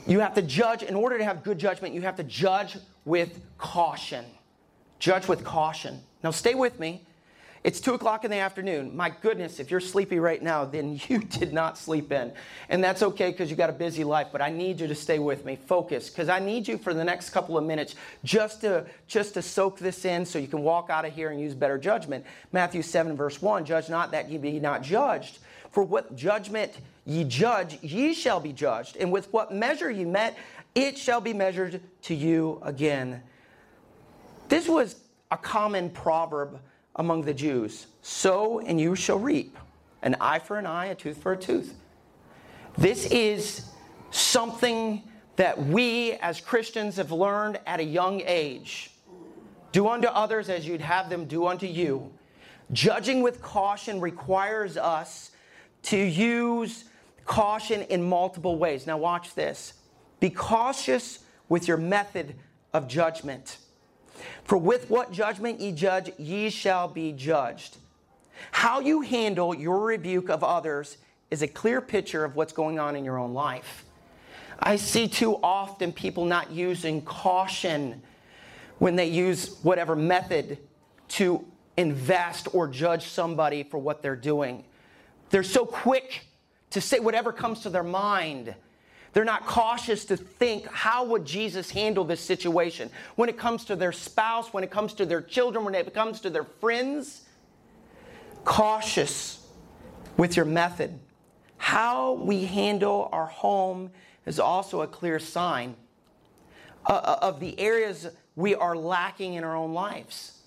you 0.05 0.19
have 0.19 0.33
to 0.35 0.41
judge, 0.41 0.83
in 0.83 0.95
order 0.95 1.17
to 1.17 1.23
have 1.23 1.43
good 1.43 1.59
judgment, 1.59 1.93
you 1.93 2.01
have 2.01 2.15
to 2.17 2.23
judge 2.23 2.77
with 3.05 3.41
caution. 3.57 4.25
Judge 4.99 5.27
with 5.27 5.43
caution. 5.43 5.99
Now, 6.23 6.31
stay 6.31 6.55
with 6.55 6.79
me. 6.79 7.05
It's 7.67 7.81
two 7.81 7.95
o'clock 7.95 8.23
in 8.23 8.31
the 8.31 8.37
afternoon. 8.37 8.95
My 8.95 9.09
goodness, 9.09 9.59
if 9.59 9.69
you're 9.69 9.81
sleepy 9.81 10.19
right 10.19 10.41
now, 10.41 10.63
then 10.63 11.01
you 11.09 11.19
did 11.19 11.51
not 11.51 11.77
sleep 11.77 12.13
in. 12.13 12.31
And 12.69 12.81
that's 12.81 13.03
okay 13.03 13.31
because 13.31 13.49
you 13.49 13.57
got 13.57 13.69
a 13.69 13.73
busy 13.73 14.05
life, 14.05 14.27
but 14.31 14.41
I 14.41 14.49
need 14.49 14.79
you 14.79 14.87
to 14.87 14.95
stay 14.95 15.19
with 15.19 15.43
me. 15.43 15.57
Focus, 15.57 16.09
because 16.09 16.29
I 16.29 16.39
need 16.39 16.65
you 16.65 16.77
for 16.77 16.93
the 16.93 17.03
next 17.03 17.31
couple 17.31 17.57
of 17.57 17.65
minutes 17.65 17.95
just 18.23 18.61
to, 18.61 18.85
just 19.07 19.33
to 19.33 19.41
soak 19.41 19.79
this 19.79 20.05
in 20.05 20.25
so 20.25 20.39
you 20.39 20.47
can 20.47 20.61
walk 20.61 20.89
out 20.89 21.03
of 21.03 21.11
here 21.11 21.29
and 21.29 21.41
use 21.41 21.53
better 21.53 21.77
judgment. 21.77 22.23
Matthew 22.53 22.81
7, 22.81 23.17
verse 23.17 23.41
1 23.41 23.65
Judge 23.65 23.89
not 23.89 24.11
that 24.11 24.29
ye 24.29 24.37
be 24.37 24.61
not 24.61 24.81
judged. 24.81 25.39
For 25.69 25.83
what 25.83 26.15
judgment 26.15 26.71
ye 27.05 27.25
judge, 27.25 27.79
ye 27.83 28.13
shall 28.13 28.39
be 28.39 28.53
judged. 28.53 28.95
And 28.95 29.11
with 29.11 29.27
what 29.33 29.53
measure 29.53 29.91
ye 29.91 30.05
met, 30.05 30.37
it 30.73 30.97
shall 30.97 31.19
be 31.19 31.33
measured 31.33 31.81
to 32.03 32.15
you 32.15 32.61
again. 32.63 33.23
This 34.47 34.69
was 34.69 34.95
a 35.31 35.37
common 35.37 35.89
proverb 35.89 36.61
among 36.97 37.21
the 37.23 37.33
Jews 37.33 37.87
sow 38.01 38.59
and 38.59 38.79
you 38.79 38.95
shall 38.95 39.19
reap, 39.19 39.57
an 40.01 40.15
eye 40.19 40.39
for 40.39 40.57
an 40.57 40.65
eye, 40.65 40.87
a 40.87 40.95
tooth 40.95 41.17
for 41.17 41.33
a 41.33 41.37
tooth. 41.37 41.75
This 42.77 43.05
is 43.07 43.69
something 44.11 45.03
that 45.35 45.61
we 45.61 46.13
as 46.13 46.41
Christians 46.41 46.97
have 46.97 47.11
learned 47.11 47.59
at 47.65 47.79
a 47.79 47.83
young 47.83 48.21
age. 48.25 48.91
Do 49.71 49.87
unto 49.87 50.07
others 50.07 50.49
as 50.49 50.67
you'd 50.67 50.81
have 50.81 51.09
them 51.09 51.25
do 51.25 51.45
unto 51.45 51.67
you. 51.67 52.11
Judging 52.71 53.21
with 53.21 53.41
caution 53.41 54.01
requires 54.01 54.77
us 54.77 55.31
to 55.83 55.97
use 55.97 56.85
caution 57.25 57.81
in 57.83 58.07
multiple 58.07 58.57
ways. 58.57 58.87
Now, 58.87 58.97
watch 58.97 59.35
this. 59.35 59.73
Be 60.19 60.29
cautious 60.29 61.19
with 61.49 61.67
your 61.67 61.77
method 61.77 62.35
of 62.73 62.87
judgment. 62.87 63.57
For 64.43 64.57
with 64.57 64.89
what 64.89 65.11
judgment 65.11 65.59
ye 65.59 65.71
judge, 65.71 66.11
ye 66.17 66.49
shall 66.49 66.87
be 66.87 67.11
judged. 67.11 67.77
How 68.51 68.79
you 68.79 69.01
handle 69.01 69.55
your 69.55 69.79
rebuke 69.79 70.29
of 70.29 70.43
others 70.43 70.97
is 71.31 71.41
a 71.41 71.47
clear 71.47 71.81
picture 71.81 72.23
of 72.23 72.35
what's 72.35 72.53
going 72.53 72.79
on 72.79 72.95
in 72.95 73.03
your 73.03 73.17
own 73.17 73.33
life. 73.33 73.85
I 74.59 74.75
see 74.75 75.07
too 75.07 75.37
often 75.43 75.91
people 75.91 76.25
not 76.25 76.51
using 76.51 77.01
caution 77.01 78.01
when 78.79 78.95
they 78.95 79.05
use 79.05 79.57
whatever 79.63 79.95
method 79.95 80.57
to 81.09 81.45
invest 81.77 82.47
or 82.53 82.67
judge 82.67 83.05
somebody 83.05 83.63
for 83.63 83.77
what 83.77 84.01
they're 84.01 84.15
doing. 84.15 84.63
They're 85.29 85.43
so 85.43 85.65
quick 85.65 86.25
to 86.71 86.81
say 86.81 86.99
whatever 86.99 87.31
comes 87.31 87.61
to 87.61 87.69
their 87.69 87.83
mind 87.83 88.55
they're 89.13 89.25
not 89.25 89.45
cautious 89.45 90.05
to 90.05 90.17
think, 90.17 90.67
how 90.67 91.05
would 91.05 91.25
Jesus 91.25 91.71
handle 91.71 92.03
this 92.03 92.21
situation? 92.21 92.89
When 93.15 93.29
it 93.29 93.37
comes 93.37 93.65
to 93.65 93.75
their 93.75 93.91
spouse, 93.91 94.53
when 94.53 94.63
it 94.63 94.71
comes 94.71 94.93
to 94.95 95.05
their 95.05 95.21
children, 95.21 95.65
when 95.65 95.75
it 95.75 95.93
comes 95.93 96.21
to 96.21 96.29
their 96.29 96.43
friends, 96.43 97.23
cautious 98.43 99.45
with 100.17 100.35
your 100.35 100.45
method. 100.45 100.99
How 101.57 102.13
we 102.13 102.45
handle 102.45 103.09
our 103.11 103.25
home 103.25 103.91
is 104.25 104.39
also 104.39 104.81
a 104.81 104.87
clear 104.87 105.19
sign 105.19 105.75
uh, 106.85 106.93
uh, 106.93 107.19
of 107.21 107.39
the 107.39 107.59
areas 107.59 108.07
we 108.35 108.55
are 108.55 108.75
lacking 108.75 109.33
in 109.33 109.43
our 109.43 109.55
own 109.55 109.73
lives. 109.73 110.39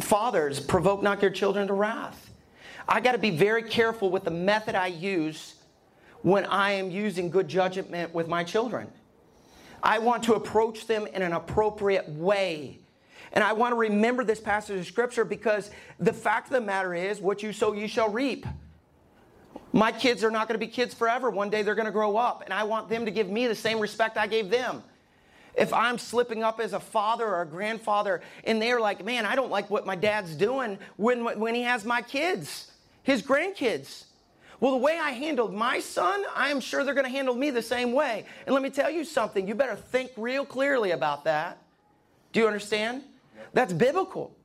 Fathers, 0.00 0.58
provoke 0.58 1.02
not 1.02 1.22
your 1.22 1.30
children 1.30 1.68
to 1.68 1.74
wrath. 1.74 2.30
I 2.88 3.00
got 3.00 3.12
to 3.12 3.18
be 3.18 3.30
very 3.30 3.62
careful 3.62 4.10
with 4.10 4.24
the 4.24 4.30
method 4.30 4.74
I 4.74 4.88
use 4.88 5.54
when 6.22 6.44
I 6.46 6.72
am 6.72 6.90
using 6.90 7.30
good 7.30 7.48
judgment 7.48 8.14
with 8.14 8.28
my 8.28 8.44
children. 8.44 8.88
I 9.82 9.98
want 9.98 10.22
to 10.24 10.34
approach 10.34 10.86
them 10.86 11.06
in 11.06 11.22
an 11.22 11.32
appropriate 11.32 12.08
way. 12.08 12.78
And 13.32 13.42
I 13.44 13.52
want 13.52 13.72
to 13.72 13.76
remember 13.76 14.24
this 14.24 14.40
passage 14.40 14.78
of 14.78 14.86
scripture 14.86 15.24
because 15.24 15.70
the 15.98 16.12
fact 16.12 16.48
of 16.48 16.52
the 16.52 16.60
matter 16.60 16.94
is, 16.94 17.20
what 17.20 17.42
you 17.42 17.52
sow, 17.52 17.72
you 17.72 17.88
shall 17.88 18.10
reap. 18.10 18.44
My 19.72 19.92
kids 19.92 20.24
are 20.24 20.30
not 20.30 20.48
going 20.48 20.58
to 20.58 20.66
be 20.66 20.70
kids 20.70 20.92
forever. 20.94 21.30
One 21.30 21.48
day 21.48 21.62
they're 21.62 21.76
going 21.76 21.86
to 21.86 21.92
grow 21.92 22.16
up, 22.16 22.42
and 22.44 22.52
I 22.52 22.64
want 22.64 22.88
them 22.88 23.04
to 23.04 23.10
give 23.10 23.30
me 23.30 23.46
the 23.46 23.54
same 23.54 23.78
respect 23.78 24.18
I 24.18 24.26
gave 24.26 24.50
them. 24.50 24.82
if 25.54 25.72
I'm 25.72 25.98
slipping 25.98 26.42
up 26.42 26.60
as 26.60 26.72
a 26.72 26.80
father 26.80 27.26
or 27.26 27.42
a 27.42 27.46
grandfather 27.46 28.22
and 28.44 28.60
they're 28.60 28.80
like, 28.80 29.04
man, 29.04 29.26
I 29.26 29.34
don't 29.34 29.50
like 29.50 29.68
what 29.70 29.86
my 29.86 29.96
dad's 29.96 30.34
doing 30.34 30.78
when, 30.96 31.24
when 31.38 31.54
he 31.54 31.62
has 31.62 31.84
my 31.84 32.02
kids, 32.02 32.70
his 33.02 33.22
grandkids. 33.22 34.04
Well, 34.60 34.72
the 34.72 34.78
way 34.78 34.98
I 34.98 35.12
handled 35.12 35.54
my 35.54 35.80
son, 35.80 36.22
I 36.34 36.50
am 36.50 36.60
sure 36.60 36.84
they're 36.84 36.94
going 36.94 37.06
to 37.06 37.10
handle 37.10 37.34
me 37.34 37.50
the 37.50 37.62
same 37.62 37.92
way. 37.92 38.26
And 38.46 38.54
let 38.54 38.62
me 38.62 38.68
tell 38.70 38.90
you 38.90 39.04
something, 39.04 39.48
you 39.48 39.54
better 39.54 39.74
think 39.74 40.12
real 40.16 40.44
clearly 40.44 40.90
about 40.90 41.24
that. 41.24 41.58
Do 42.32 42.40
you 42.40 42.46
understand? 42.46 43.02
That's 43.54 43.72
biblical. 43.72 44.36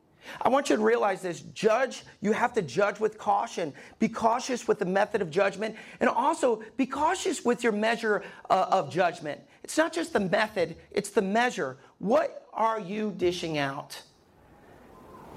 I 0.42 0.50
want 0.50 0.70
you 0.70 0.78
to 0.78 0.82
realize 0.82 1.22
this 1.22 1.42
judge, 1.42 2.04
you 2.22 2.32
have 2.32 2.54
to 2.54 2.62
judge 2.62 3.00
with 3.00 3.18
caution. 3.18 3.74
Be 4.00 4.08
cautious 4.08 4.68
with 4.68 4.80
the 4.80 4.86
method 4.86 5.22
of 5.22 5.30
judgment, 5.30 5.76
and 6.00 6.10
also 6.10 6.64
be 6.78 6.86
cautious 6.86 7.46
with 7.46 7.62
your 7.62 7.74
measure 7.74 8.24
uh, 8.50 8.68
of 8.72 8.90
judgment. 8.90 9.40
It's 9.64 9.78
not 9.78 9.94
just 9.94 10.14
the 10.14 10.20
method, 10.20 10.78
it's 10.92 11.10
the 11.10 11.22
measure. 11.22 11.78
What 12.00 12.48
are 12.54 12.80
you 12.80 13.14
dishing 13.16 13.58
out? 13.58 14.02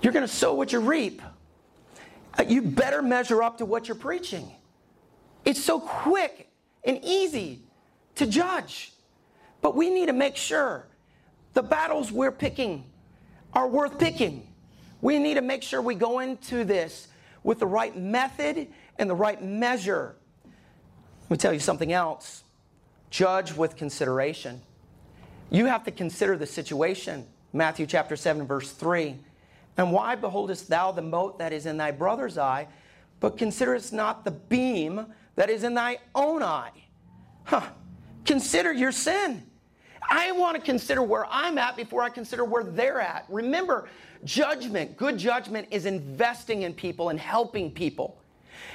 You're 0.00 0.12
going 0.12 0.26
to 0.26 0.32
sow 0.32 0.54
what 0.54 0.73
you 0.73 0.80
reap. 0.80 1.20
Uh, 2.38 2.44
you 2.49 2.62
better 2.62 3.02
measure 3.02 3.42
up 3.42 3.58
to 3.58 3.66
what 3.66 3.88
you're 3.88 3.97
preaching. 3.97 4.50
It's 5.49 5.64
so 5.64 5.81
quick 5.81 6.50
and 6.85 7.00
easy 7.02 7.62
to 8.17 8.26
judge. 8.26 8.93
But 9.62 9.75
we 9.75 9.88
need 9.88 10.07
to 10.09 10.12
make 10.12 10.37
sure 10.37 10.87
the 11.55 11.62
battles 11.62 12.12
we're 12.12 12.33
picking 12.33 12.85
are 13.55 13.67
worth 13.67 13.99
picking. 13.99 14.47
We 15.00 15.19
need 15.19 15.35
to 15.35 15.40
make 15.40 15.62
sure 15.62 15.81
we 15.81 15.95
go 15.95 16.19
into 16.19 16.64
this 16.64 17.09
with 17.45 17.61
the 17.61 17.67
right 17.67 17.97
method 17.97 18.69
and 18.99 19.09
the 19.09 19.14
right 19.14 19.43
measure. 19.43 20.17
Let 21.23 21.31
me 21.31 21.37
tell 21.38 21.55
you 21.55 21.61
something 21.61 21.95
else 21.95 22.45
judge 23.09 23.55
with 23.55 23.75
consideration. 23.75 24.61
You 25.49 25.64
have 25.64 25.83
to 25.85 25.90
consider 25.90 26.37
the 26.37 26.45
situation. 26.45 27.25
Matthew 27.55 27.87
chapter 27.87 28.17
7, 28.17 28.47
verse 28.47 28.71
3. 28.71 29.17
And 29.78 29.93
why 29.93 30.14
beholdest 30.14 30.69
thou 30.69 30.93
the 30.93 31.00
mote 31.00 31.38
that 31.38 31.55
is 31.55 31.64
in 31.64 31.78
thy 31.78 31.90
brother's 31.90 32.37
eye, 32.37 32.69
but 33.19 33.38
considerest 33.38 33.95
not 33.95 34.26
the 34.26 34.31
beam 34.31 35.07
that 35.38 35.49
is 35.49 35.62
in 35.64 35.75
thy 35.75 35.99
own 36.14 36.42
eye? 36.42 36.73
Huh. 37.45 37.62
Consider 38.25 38.73
your 38.73 38.92
sin. 38.92 39.42
I 40.11 40.33
want 40.33 40.57
to 40.57 40.62
consider 40.62 41.02
where 41.02 41.26
I'm 41.30 41.59
at 41.59 41.76
before 41.76 42.02
I 42.02 42.11
consider 42.11 42.45
where 42.45 42.64
they're 42.64 43.00
at. 43.00 43.25
Remember, 43.28 43.88
Judgment, 44.25 44.97
good 44.97 45.18
judgment, 45.18 45.68
is 45.71 45.87
investing 45.87 46.62
in 46.62 46.75
people 46.75 47.11
and 47.11 47.21
helping 47.21 47.71
people. 47.71 48.21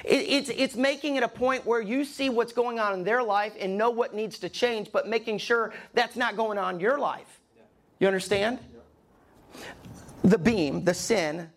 It, 0.04 0.26
it's, 0.28 0.48
it's 0.50 0.74
making 0.74 1.16
it 1.16 1.22
a 1.22 1.28
point 1.28 1.66
where 1.66 1.80
you 1.80 2.04
see 2.04 2.30
what's 2.30 2.52
going 2.52 2.78
on 2.78 2.94
in 2.94 3.04
their 3.04 3.22
life 3.22 3.52
and 3.58 3.76
know 3.76 3.90
what 3.90 4.14
needs 4.14 4.38
to 4.38 4.48
change, 4.48 4.90
but 4.90 5.06
making 5.06 5.38
sure 5.38 5.74
that's 5.92 6.16
not 6.16 6.36
going 6.36 6.58
on 6.58 6.76
in 6.76 6.80
your 6.80 6.98
life. 6.98 7.40
You 7.98 8.06
understand? 8.06 8.58
The 10.22 10.38
beam, 10.38 10.84
the 10.84 10.94
sin 10.94 11.50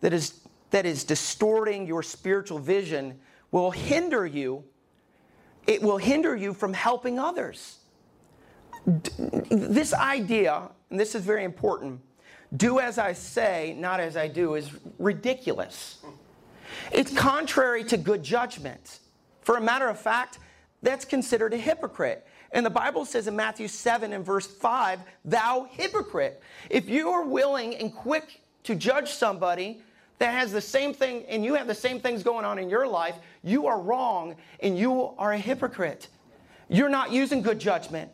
that 0.00 0.12
is, 0.12 0.40
that 0.70 0.84
is 0.84 1.04
distorting 1.04 1.86
your 1.86 2.02
spiritual 2.02 2.58
vision 2.58 3.18
will 3.50 3.70
hinder 3.70 4.26
you. 4.26 4.64
It 5.66 5.82
will 5.82 5.98
hinder 5.98 6.34
you 6.36 6.54
from 6.54 6.72
helping 6.72 7.18
others. 7.18 7.78
This 8.86 9.92
idea, 9.92 10.68
and 10.90 10.98
this 10.98 11.14
is 11.14 11.22
very 11.24 11.44
important, 11.44 12.00
do 12.56 12.80
as 12.80 12.98
I 12.98 13.12
say, 13.12 13.76
not 13.78 14.00
as 14.00 14.16
I 14.16 14.26
do, 14.26 14.54
is 14.54 14.70
ridiculous. 14.98 15.98
It's 16.90 17.12
contrary 17.16 17.84
to 17.84 17.96
good 17.96 18.22
judgment. 18.22 19.00
For 19.42 19.56
a 19.56 19.60
matter 19.60 19.88
of 19.88 20.00
fact, 20.00 20.38
that's 20.82 21.04
considered 21.04 21.52
a 21.52 21.58
hypocrite. 21.58 22.26
And 22.52 22.66
the 22.66 22.70
Bible 22.70 23.04
says 23.04 23.28
in 23.28 23.36
Matthew 23.36 23.68
7 23.68 24.12
and 24.12 24.24
verse 24.24 24.46
5, 24.46 25.00
thou 25.24 25.68
hypocrite. 25.70 26.42
If 26.68 26.88
you 26.88 27.10
are 27.10 27.24
willing 27.24 27.76
and 27.76 27.94
quick 27.94 28.40
to 28.64 28.74
judge 28.74 29.10
somebody 29.10 29.82
that 30.20 30.34
has 30.34 30.52
the 30.52 30.60
same 30.60 30.92
thing 30.92 31.24
and 31.28 31.42
you 31.42 31.54
have 31.54 31.66
the 31.66 31.74
same 31.74 31.98
things 31.98 32.22
going 32.22 32.44
on 32.44 32.58
in 32.58 32.68
your 32.68 32.86
life, 32.86 33.16
you 33.42 33.66
are 33.66 33.80
wrong 33.80 34.36
and 34.60 34.78
you 34.78 35.14
are 35.18 35.32
a 35.32 35.38
hypocrite. 35.38 36.08
You're 36.68 36.90
not 36.90 37.10
using 37.10 37.40
good 37.40 37.58
judgment. 37.58 38.10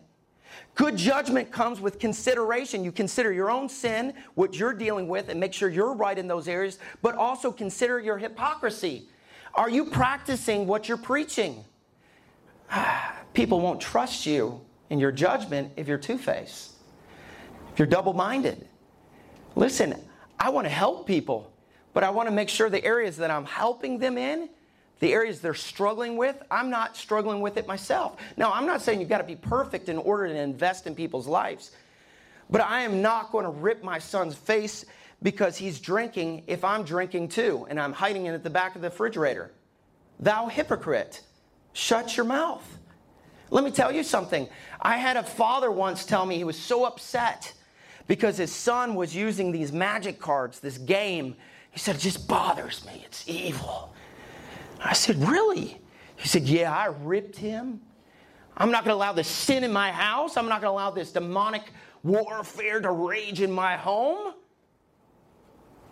Good 0.76 0.96
judgment 0.96 1.50
comes 1.50 1.80
with 1.80 1.98
consideration. 1.98 2.84
You 2.84 2.92
consider 2.92 3.32
your 3.32 3.50
own 3.50 3.68
sin, 3.68 4.14
what 4.36 4.56
you're 4.56 4.72
dealing 4.72 5.08
with, 5.08 5.28
and 5.28 5.40
make 5.40 5.52
sure 5.52 5.68
you're 5.68 5.94
right 5.94 6.16
in 6.16 6.28
those 6.28 6.46
areas, 6.46 6.78
but 7.02 7.16
also 7.16 7.50
consider 7.50 7.98
your 7.98 8.18
hypocrisy. 8.18 9.08
Are 9.54 9.68
you 9.68 9.86
practicing 9.86 10.68
what 10.68 10.88
you're 10.88 10.96
preaching? 10.96 11.64
People 13.34 13.60
won't 13.60 13.80
trust 13.80 14.26
you 14.26 14.60
in 14.90 15.00
your 15.00 15.12
judgment 15.12 15.72
if 15.76 15.88
you're 15.88 15.98
two 15.98 16.18
faced, 16.18 16.72
if 17.72 17.80
you're 17.80 17.88
double 17.88 18.12
minded. 18.12 18.68
Listen, 19.56 20.00
I 20.38 20.50
want 20.50 20.66
to 20.66 20.72
help 20.72 21.06
people, 21.06 21.52
but 21.96 22.04
I 22.04 22.10
want 22.10 22.28
to 22.28 22.34
make 22.34 22.50
sure 22.50 22.68
the 22.68 22.84
areas 22.84 23.16
that 23.16 23.30
I'm 23.30 23.46
helping 23.46 23.98
them 23.98 24.18
in 24.18 24.50
the 25.00 25.14
areas 25.14 25.40
they're 25.40 25.54
struggling 25.54 26.18
with, 26.18 26.36
I'm 26.50 26.68
not 26.68 26.94
struggling 26.94 27.40
with 27.40 27.56
it 27.56 27.66
myself. 27.66 28.18
Now, 28.36 28.52
I'm 28.52 28.66
not 28.66 28.82
saying 28.82 29.00
you've 29.00 29.08
got 29.08 29.22
to 29.22 29.24
be 29.24 29.34
perfect 29.34 29.88
in 29.88 29.96
order 29.96 30.28
to 30.28 30.38
invest 30.38 30.86
in 30.86 30.94
people's 30.94 31.26
lives, 31.26 31.70
but 32.50 32.60
I 32.60 32.82
am 32.82 33.00
not 33.00 33.32
going 33.32 33.46
to 33.46 33.50
rip 33.50 33.82
my 33.82 33.98
son's 33.98 34.34
face 34.34 34.84
because 35.22 35.56
he's 35.56 35.80
drinking 35.80 36.42
if 36.46 36.64
I'm 36.64 36.82
drinking 36.82 37.28
too 37.28 37.66
and 37.70 37.80
I'm 37.80 37.94
hiding 37.94 38.26
it 38.26 38.34
at 38.34 38.44
the 38.44 38.50
back 38.50 38.76
of 38.76 38.82
the 38.82 38.90
refrigerator. 38.90 39.50
Thou 40.20 40.48
hypocrite, 40.48 41.22
shut 41.72 42.14
your 42.14 42.26
mouth. 42.26 42.78
Let 43.48 43.64
me 43.64 43.70
tell 43.70 43.90
you 43.90 44.02
something. 44.02 44.50
I 44.82 44.98
had 44.98 45.16
a 45.16 45.22
father 45.22 45.70
once 45.70 46.04
tell 46.04 46.26
me 46.26 46.36
he 46.36 46.44
was 46.44 46.58
so 46.58 46.84
upset 46.84 47.54
because 48.06 48.36
his 48.36 48.52
son 48.52 48.96
was 48.96 49.16
using 49.16 49.50
these 49.50 49.72
magic 49.72 50.20
cards, 50.20 50.60
this 50.60 50.76
game. 50.76 51.36
He 51.76 51.80
said, 51.80 51.96
It 51.96 51.98
just 51.98 52.26
bothers 52.26 52.86
me. 52.86 53.02
It's 53.04 53.28
evil. 53.28 53.92
I 54.82 54.94
said, 54.94 55.16
Really? 55.16 55.78
He 56.16 56.26
said, 56.26 56.44
Yeah, 56.44 56.74
I 56.74 56.86
ripped 56.86 57.36
him. 57.36 57.82
I'm 58.56 58.70
not 58.70 58.84
going 58.84 58.94
to 58.94 58.96
allow 58.96 59.12
this 59.12 59.28
sin 59.28 59.62
in 59.62 59.74
my 59.74 59.92
house. 59.92 60.38
I'm 60.38 60.48
not 60.48 60.62
going 60.62 60.70
to 60.70 60.74
allow 60.74 60.90
this 60.90 61.12
demonic 61.12 61.64
warfare 62.02 62.80
to 62.80 62.90
rage 62.90 63.42
in 63.42 63.52
my 63.52 63.76
home. 63.76 64.32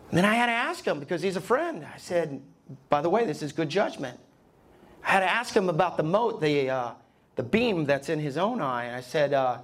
And 0.08 0.16
then 0.16 0.24
I 0.24 0.32
had 0.32 0.46
to 0.46 0.52
ask 0.52 0.86
him 0.86 1.00
because 1.00 1.20
he's 1.20 1.36
a 1.36 1.42
friend. 1.42 1.84
I 1.84 1.98
said, 1.98 2.40
By 2.88 3.02
the 3.02 3.10
way, 3.10 3.26
this 3.26 3.42
is 3.42 3.52
good 3.52 3.68
judgment. 3.68 4.18
I 5.04 5.10
had 5.10 5.20
to 5.20 5.30
ask 5.30 5.54
him 5.54 5.68
about 5.68 5.98
the 5.98 6.02
mote, 6.02 6.40
the, 6.40 6.70
uh, 6.70 6.90
the 7.36 7.42
beam 7.42 7.84
that's 7.84 8.08
in 8.08 8.18
his 8.18 8.38
own 8.38 8.62
eye. 8.62 8.84
And 8.84 8.96
I 8.96 9.02
said, 9.02 9.34
uh, 9.34 9.58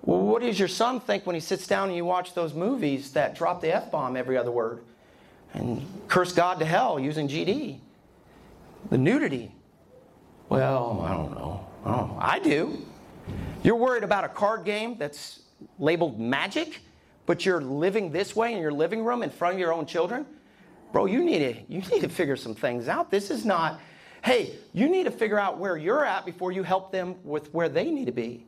Well, 0.00 0.22
what 0.22 0.40
does 0.40 0.58
your 0.58 0.68
son 0.68 1.00
think 1.00 1.26
when 1.26 1.34
he 1.34 1.40
sits 1.40 1.66
down 1.66 1.88
and 1.88 1.96
you 1.98 2.06
watch 2.06 2.32
those 2.32 2.54
movies 2.54 3.12
that 3.12 3.34
drop 3.34 3.60
the 3.60 3.76
F 3.76 3.90
bomb 3.90 4.16
every 4.16 4.38
other 4.38 4.50
word 4.50 4.84
and 5.54 5.84
curse 6.08 6.32
God 6.32 6.58
to 6.58 6.64
hell 6.64 6.98
using 6.98 7.28
GD? 7.28 7.78
The 8.90 8.98
nudity. 8.98 9.52
Well, 10.48 11.02
I 11.04 11.12
don't 11.12 11.32
know. 11.32 11.66
I, 11.84 11.90
don't 11.96 12.08
know. 12.08 12.18
I 12.20 12.38
do. 12.38 12.78
You're 13.62 13.76
worried 13.76 14.04
about 14.04 14.24
a 14.24 14.28
card 14.28 14.64
game 14.64 14.96
that's 14.98 15.40
labeled 15.78 16.18
magic, 16.18 16.80
but 17.26 17.44
you're 17.44 17.60
living 17.60 18.10
this 18.12 18.34
way 18.34 18.54
in 18.54 18.60
your 18.60 18.72
living 18.72 19.04
room 19.04 19.22
in 19.22 19.30
front 19.30 19.54
of 19.54 19.60
your 19.60 19.72
own 19.72 19.86
children? 19.86 20.24
Bro, 20.92 21.06
you 21.06 21.22
need 21.22 21.40
to 21.40 21.54
you 21.68 21.80
need 21.80 22.00
to 22.00 22.08
figure 22.08 22.36
some 22.36 22.54
things 22.54 22.88
out. 22.88 23.10
This 23.10 23.30
is 23.30 23.44
not 23.44 23.80
hey, 24.22 24.54
you 24.72 24.88
need 24.88 25.04
to 25.04 25.10
figure 25.10 25.38
out 25.38 25.58
where 25.58 25.76
you're 25.76 26.04
at 26.04 26.26
before 26.26 26.52
you 26.52 26.62
help 26.62 26.90
them 26.90 27.14
with 27.24 27.52
where 27.54 27.68
they 27.68 27.90
need 27.90 28.06
to 28.06 28.12
be. 28.12 28.44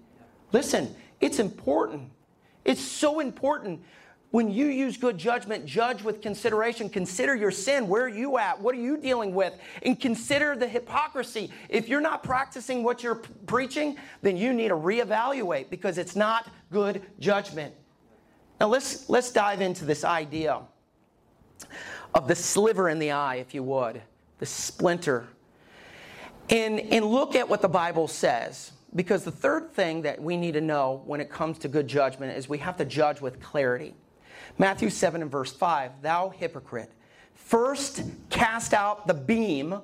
Listen, 0.53 0.95
it's 1.21 1.39
important. 1.39 2.11
It's 2.65 2.81
so 2.81 3.21
important 3.21 3.83
when 4.31 4.51
you 4.51 4.67
use 4.67 4.97
good 4.97 5.19
judgment, 5.19 5.67
judge 5.67 6.03
with 6.03 6.23
consideration. 6.23 6.89
Consider 6.89 7.35
your 7.35 7.51
sin. 7.51 7.89
Where 7.89 8.05
are 8.05 8.09
you 8.09 8.39
at? 8.39 8.61
What 8.61 8.75
are 8.77 8.81
you 8.81 8.97
dealing 8.97 9.35
with? 9.35 9.55
And 9.83 9.99
consider 9.99 10.55
the 10.55 10.69
hypocrisy. 10.69 11.51
If 11.69 11.89
you're 11.89 12.01
not 12.01 12.23
practicing 12.23 12.85
what 12.85 13.03
you're 13.03 13.23
preaching, 13.47 13.97
then 14.23 14.37
you 14.37 14.53
need 14.53 14.69
to 14.69 14.77
reevaluate 14.77 15.69
because 15.69 15.99
it's 15.99 16.15
not 16.15 16.49
good 16.71 17.03
judgment. 17.19 17.75
Now 18.61 18.69
let's 18.69 19.09
let's 19.09 19.33
dive 19.33 19.61
into 19.61 19.85
this 19.85 20.05
idea 20.05 20.61
of 22.15 22.29
the 22.29 22.35
sliver 22.35 22.89
in 22.89 22.99
the 22.99 23.13
eye, 23.13 23.37
if 23.37 23.55
you 23.55 23.63
would, 23.63 24.01
the 24.39 24.47
splinter. 24.47 25.27
And, 26.51 26.81
and 26.81 27.05
look 27.05 27.35
at 27.37 27.49
what 27.49 27.63
the 27.63 27.69
Bible 27.69 28.09
says. 28.09 28.73
Because 28.95 29.23
the 29.23 29.31
third 29.31 29.73
thing 29.73 30.03
that 30.03 30.21
we 30.21 30.37
need 30.37 30.55
to 30.55 30.61
know 30.61 31.03
when 31.07 31.21
it 31.21 31.31
comes 31.31 31.59
to 31.59 31.69
good 31.69 31.87
judgment 31.87 32.37
is 32.37 32.49
we 32.49 32.59
have 32.59 32.77
to 32.79 32.85
judge 32.85 33.21
with 33.21 33.41
clarity. 33.41 33.95
Matthew 34.59 34.91
7 34.91 35.23
and 35.23 35.31
verse 35.31 35.53
5 35.53 36.03
Thou 36.03 36.31
hypocrite, 36.31 36.91
first 37.35 38.03
cast 38.29 38.75
out 38.75 39.07
the 39.07 39.15
beam 39.15 39.81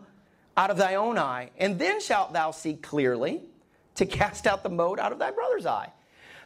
out 0.56 0.70
of 0.70 0.76
thy 0.76 0.94
own 0.94 1.18
eye, 1.18 1.50
and 1.58 1.78
then 1.78 2.00
shalt 2.00 2.32
thou 2.32 2.50
see 2.50 2.74
clearly 2.74 3.42
to 3.96 4.06
cast 4.06 4.46
out 4.46 4.62
the 4.62 4.68
mote 4.68 4.98
out 4.98 5.12
of 5.12 5.18
thy 5.18 5.30
brother's 5.30 5.66
eye. 5.66 5.92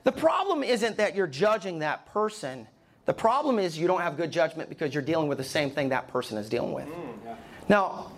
The 0.04 0.12
problem 0.12 0.62
isn't 0.62 0.96
that 0.96 1.14
you're 1.14 1.26
judging 1.26 1.80
that 1.80 2.06
person. 2.06 2.66
The 3.04 3.12
problem 3.12 3.58
is 3.58 3.78
you 3.78 3.86
don't 3.86 4.00
have 4.00 4.16
good 4.16 4.30
judgment 4.30 4.68
because 4.68 4.94
you're 4.94 5.02
dealing 5.02 5.28
with 5.28 5.38
the 5.38 5.44
same 5.44 5.70
thing 5.70 5.90
that 5.90 6.08
person 6.08 6.38
is 6.38 6.48
dealing 6.48 6.72
with. 6.72 6.86
Mm, 6.86 7.24
yeah. 7.24 7.34
Now, 7.68 8.12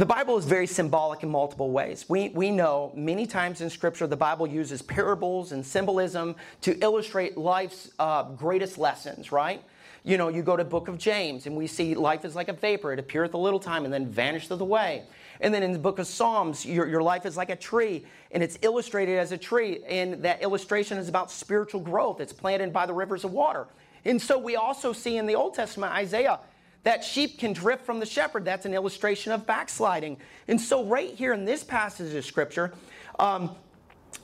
The 0.00 0.06
Bible 0.06 0.38
is 0.38 0.46
very 0.46 0.66
symbolic 0.66 1.22
in 1.22 1.28
multiple 1.28 1.72
ways. 1.72 2.06
We, 2.08 2.30
we 2.30 2.50
know 2.50 2.90
many 2.94 3.26
times 3.26 3.60
in 3.60 3.68
Scripture 3.68 4.06
the 4.06 4.16
Bible 4.16 4.46
uses 4.46 4.80
parables 4.80 5.52
and 5.52 5.64
symbolism 5.64 6.36
to 6.62 6.74
illustrate 6.78 7.36
life's 7.36 7.90
uh, 7.98 8.22
greatest 8.22 8.78
lessons, 8.78 9.30
right? 9.30 9.62
You 10.02 10.16
know, 10.16 10.28
you 10.28 10.42
go 10.42 10.56
to 10.56 10.64
book 10.64 10.88
of 10.88 10.96
James 10.96 11.44
and 11.44 11.54
we 11.54 11.66
see 11.66 11.94
life 11.94 12.24
is 12.24 12.34
like 12.34 12.48
a 12.48 12.54
vapor. 12.54 12.94
It 12.94 12.98
appeareth 12.98 13.34
a 13.34 13.36
little 13.36 13.60
time 13.60 13.84
and 13.84 13.92
then 13.92 14.06
vanisheth 14.06 14.58
away. 14.58 15.02
And 15.42 15.52
then 15.52 15.62
in 15.62 15.70
the 15.70 15.78
book 15.78 15.98
of 15.98 16.06
Psalms, 16.06 16.64
your, 16.64 16.86
your 16.86 17.02
life 17.02 17.26
is 17.26 17.36
like 17.36 17.50
a 17.50 17.56
tree 17.56 18.06
and 18.30 18.42
it's 18.42 18.58
illustrated 18.62 19.18
as 19.18 19.32
a 19.32 19.36
tree. 19.36 19.80
And 19.86 20.22
that 20.22 20.40
illustration 20.40 20.96
is 20.96 21.10
about 21.10 21.30
spiritual 21.30 21.82
growth. 21.82 22.20
It's 22.20 22.32
planted 22.32 22.72
by 22.72 22.86
the 22.86 22.94
rivers 22.94 23.22
of 23.24 23.32
water. 23.32 23.66
And 24.06 24.22
so 24.22 24.38
we 24.38 24.56
also 24.56 24.94
see 24.94 25.18
in 25.18 25.26
the 25.26 25.34
Old 25.34 25.52
Testament, 25.52 25.92
Isaiah, 25.92 26.40
that 26.82 27.04
sheep 27.04 27.38
can 27.38 27.52
drift 27.52 27.84
from 27.84 28.00
the 28.00 28.06
shepherd. 28.06 28.44
That's 28.44 28.66
an 28.66 28.74
illustration 28.74 29.32
of 29.32 29.46
backsliding. 29.46 30.16
And 30.48 30.60
so, 30.60 30.84
right 30.84 31.14
here 31.14 31.32
in 31.32 31.44
this 31.44 31.62
passage 31.62 32.14
of 32.14 32.24
scripture, 32.24 32.72
um, 33.18 33.50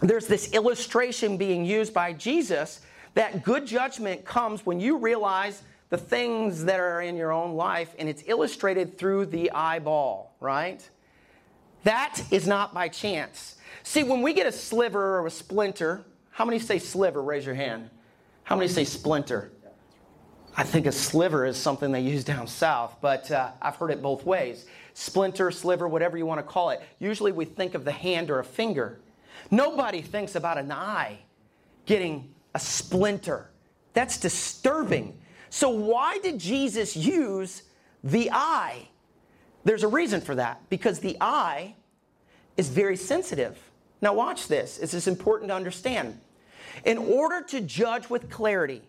there's 0.01 0.27
this 0.27 0.53
illustration 0.53 1.37
being 1.37 1.65
used 1.65 1.93
by 1.93 2.13
Jesus 2.13 2.81
that 3.15 3.43
good 3.43 3.67
judgment 3.67 4.25
comes 4.25 4.67
when 4.67 4.79
you 4.79 4.99
realize 4.99 5.63
the 5.89 5.97
things 5.97 6.65
that 6.65 6.81
are 6.81 7.01
in 7.01 7.17
your 7.17 7.33
own 7.33 7.55
life, 7.55 7.95
and 7.99 8.09
it's 8.09 8.23
illustrated 8.27 8.99
through 8.99 9.27
the 9.27 9.51
eyeball, 9.53 10.35
right? 10.41 10.89
That 11.85 12.21
is 12.31 12.47
not 12.47 12.75
by 12.75 12.89
chance. 12.89 13.57
See, 13.85 14.03
when 14.03 14.21
we 14.21 14.33
get 14.33 14.47
a 14.47 14.53
sliver 14.53 15.19
or 15.21 15.27
a 15.27 15.31
splinter, 15.31 16.05
how 16.31 16.45
many 16.45 16.59
say 16.59 16.79
sliver? 16.79 17.23
Raise 17.23 17.47
your 17.47 17.55
hand. 17.55 17.89
How 18.43 18.57
many 18.57 18.69
say 18.69 18.85
splinter? 18.85 19.53
I 20.59 20.63
think 20.63 20.87
a 20.87 20.93
sliver 20.93 21.45
is 21.45 21.59
something 21.59 21.93
they 21.93 22.01
use 22.01 22.25
down 22.25 22.47
south, 22.47 22.97
but 23.03 23.31
uh, 23.31 23.51
I've 23.61 23.77
heard 23.77 23.91
it 23.91 24.01
both 24.01 24.25
ways. 24.25 24.67
Splinter, 24.95 25.51
sliver, 25.51 25.87
whatever 25.87 26.17
you 26.17 26.25
want 26.25 26.39
to 26.39 26.43
call 26.43 26.71
it. 26.71 26.81
Usually 26.99 27.31
we 27.31 27.45
think 27.45 27.75
of 27.75 27.85
the 27.85 27.93
hand 27.93 28.31
or 28.31 28.39
a 28.39 28.45
finger. 28.45 28.99
Nobody 29.51 30.01
thinks 30.01 30.35
about 30.35 30.57
an 30.57 30.73
eye 30.73 31.19
getting 31.85 32.33
a 32.55 32.59
splinter. 32.59 33.51
That's 33.93 34.19
disturbing. 34.19 35.19
So, 35.51 35.69
why 35.69 36.19
did 36.19 36.39
Jesus 36.39 36.97
use 36.97 37.63
the 38.03 38.31
eye? 38.33 38.89
There's 39.65 39.83
a 39.83 39.89
reason 39.89 40.23
for 40.23 40.35
that 40.37 40.69
because 40.71 41.01
the 41.01 41.19
eye 41.21 41.75
is 42.57 42.71
very 42.71 42.97
sensitive. 42.97 43.59
Now, 44.01 44.15
watch 44.15 44.49
this. 44.49 44.79
This 44.79 44.95
is 44.95 45.07
important 45.07 45.51
to 45.51 45.55
understand. 45.55 46.19
In 46.85 46.97
order 46.97 47.43
to 47.49 47.61
judge 47.61 48.09
with 48.09 48.31
clarity, 48.31 48.83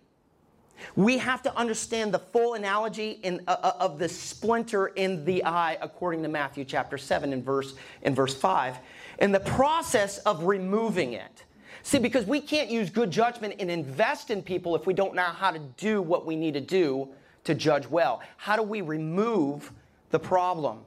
we 0.95 1.17
have 1.17 1.41
to 1.43 1.55
understand 1.57 2.13
the 2.13 2.19
full 2.19 2.53
analogy 2.53 3.19
in, 3.23 3.41
uh, 3.47 3.55
uh, 3.61 3.73
of 3.79 3.99
the 3.99 4.09
splinter 4.09 4.87
in 4.87 5.25
the 5.25 5.43
eye 5.45 5.77
according 5.81 6.23
to 6.23 6.29
Matthew 6.29 6.65
chapter 6.65 6.97
7 6.97 7.33
and 7.33 7.43
verse, 7.43 7.73
in 8.01 8.15
verse 8.15 8.35
5 8.35 8.77
and 9.19 9.33
the 9.33 9.39
process 9.39 10.19
of 10.19 10.43
removing 10.43 11.13
it. 11.13 11.43
See, 11.83 11.99
because 11.99 12.25
we 12.25 12.41
can't 12.41 12.69
use 12.69 12.89
good 12.89 13.11
judgment 13.11 13.55
and 13.59 13.71
invest 13.71 14.29
in 14.29 14.41
people 14.41 14.75
if 14.75 14.85
we 14.85 14.93
don't 14.93 15.15
know 15.15 15.23
how 15.23 15.51
to 15.51 15.59
do 15.77 16.01
what 16.01 16.25
we 16.25 16.35
need 16.35 16.53
to 16.53 16.61
do 16.61 17.07
to 17.45 17.55
judge 17.55 17.87
well. 17.87 18.21
How 18.35 18.55
do 18.55 18.61
we 18.61 18.81
remove 18.81 19.71
the 20.09 20.19
problem? 20.19 20.79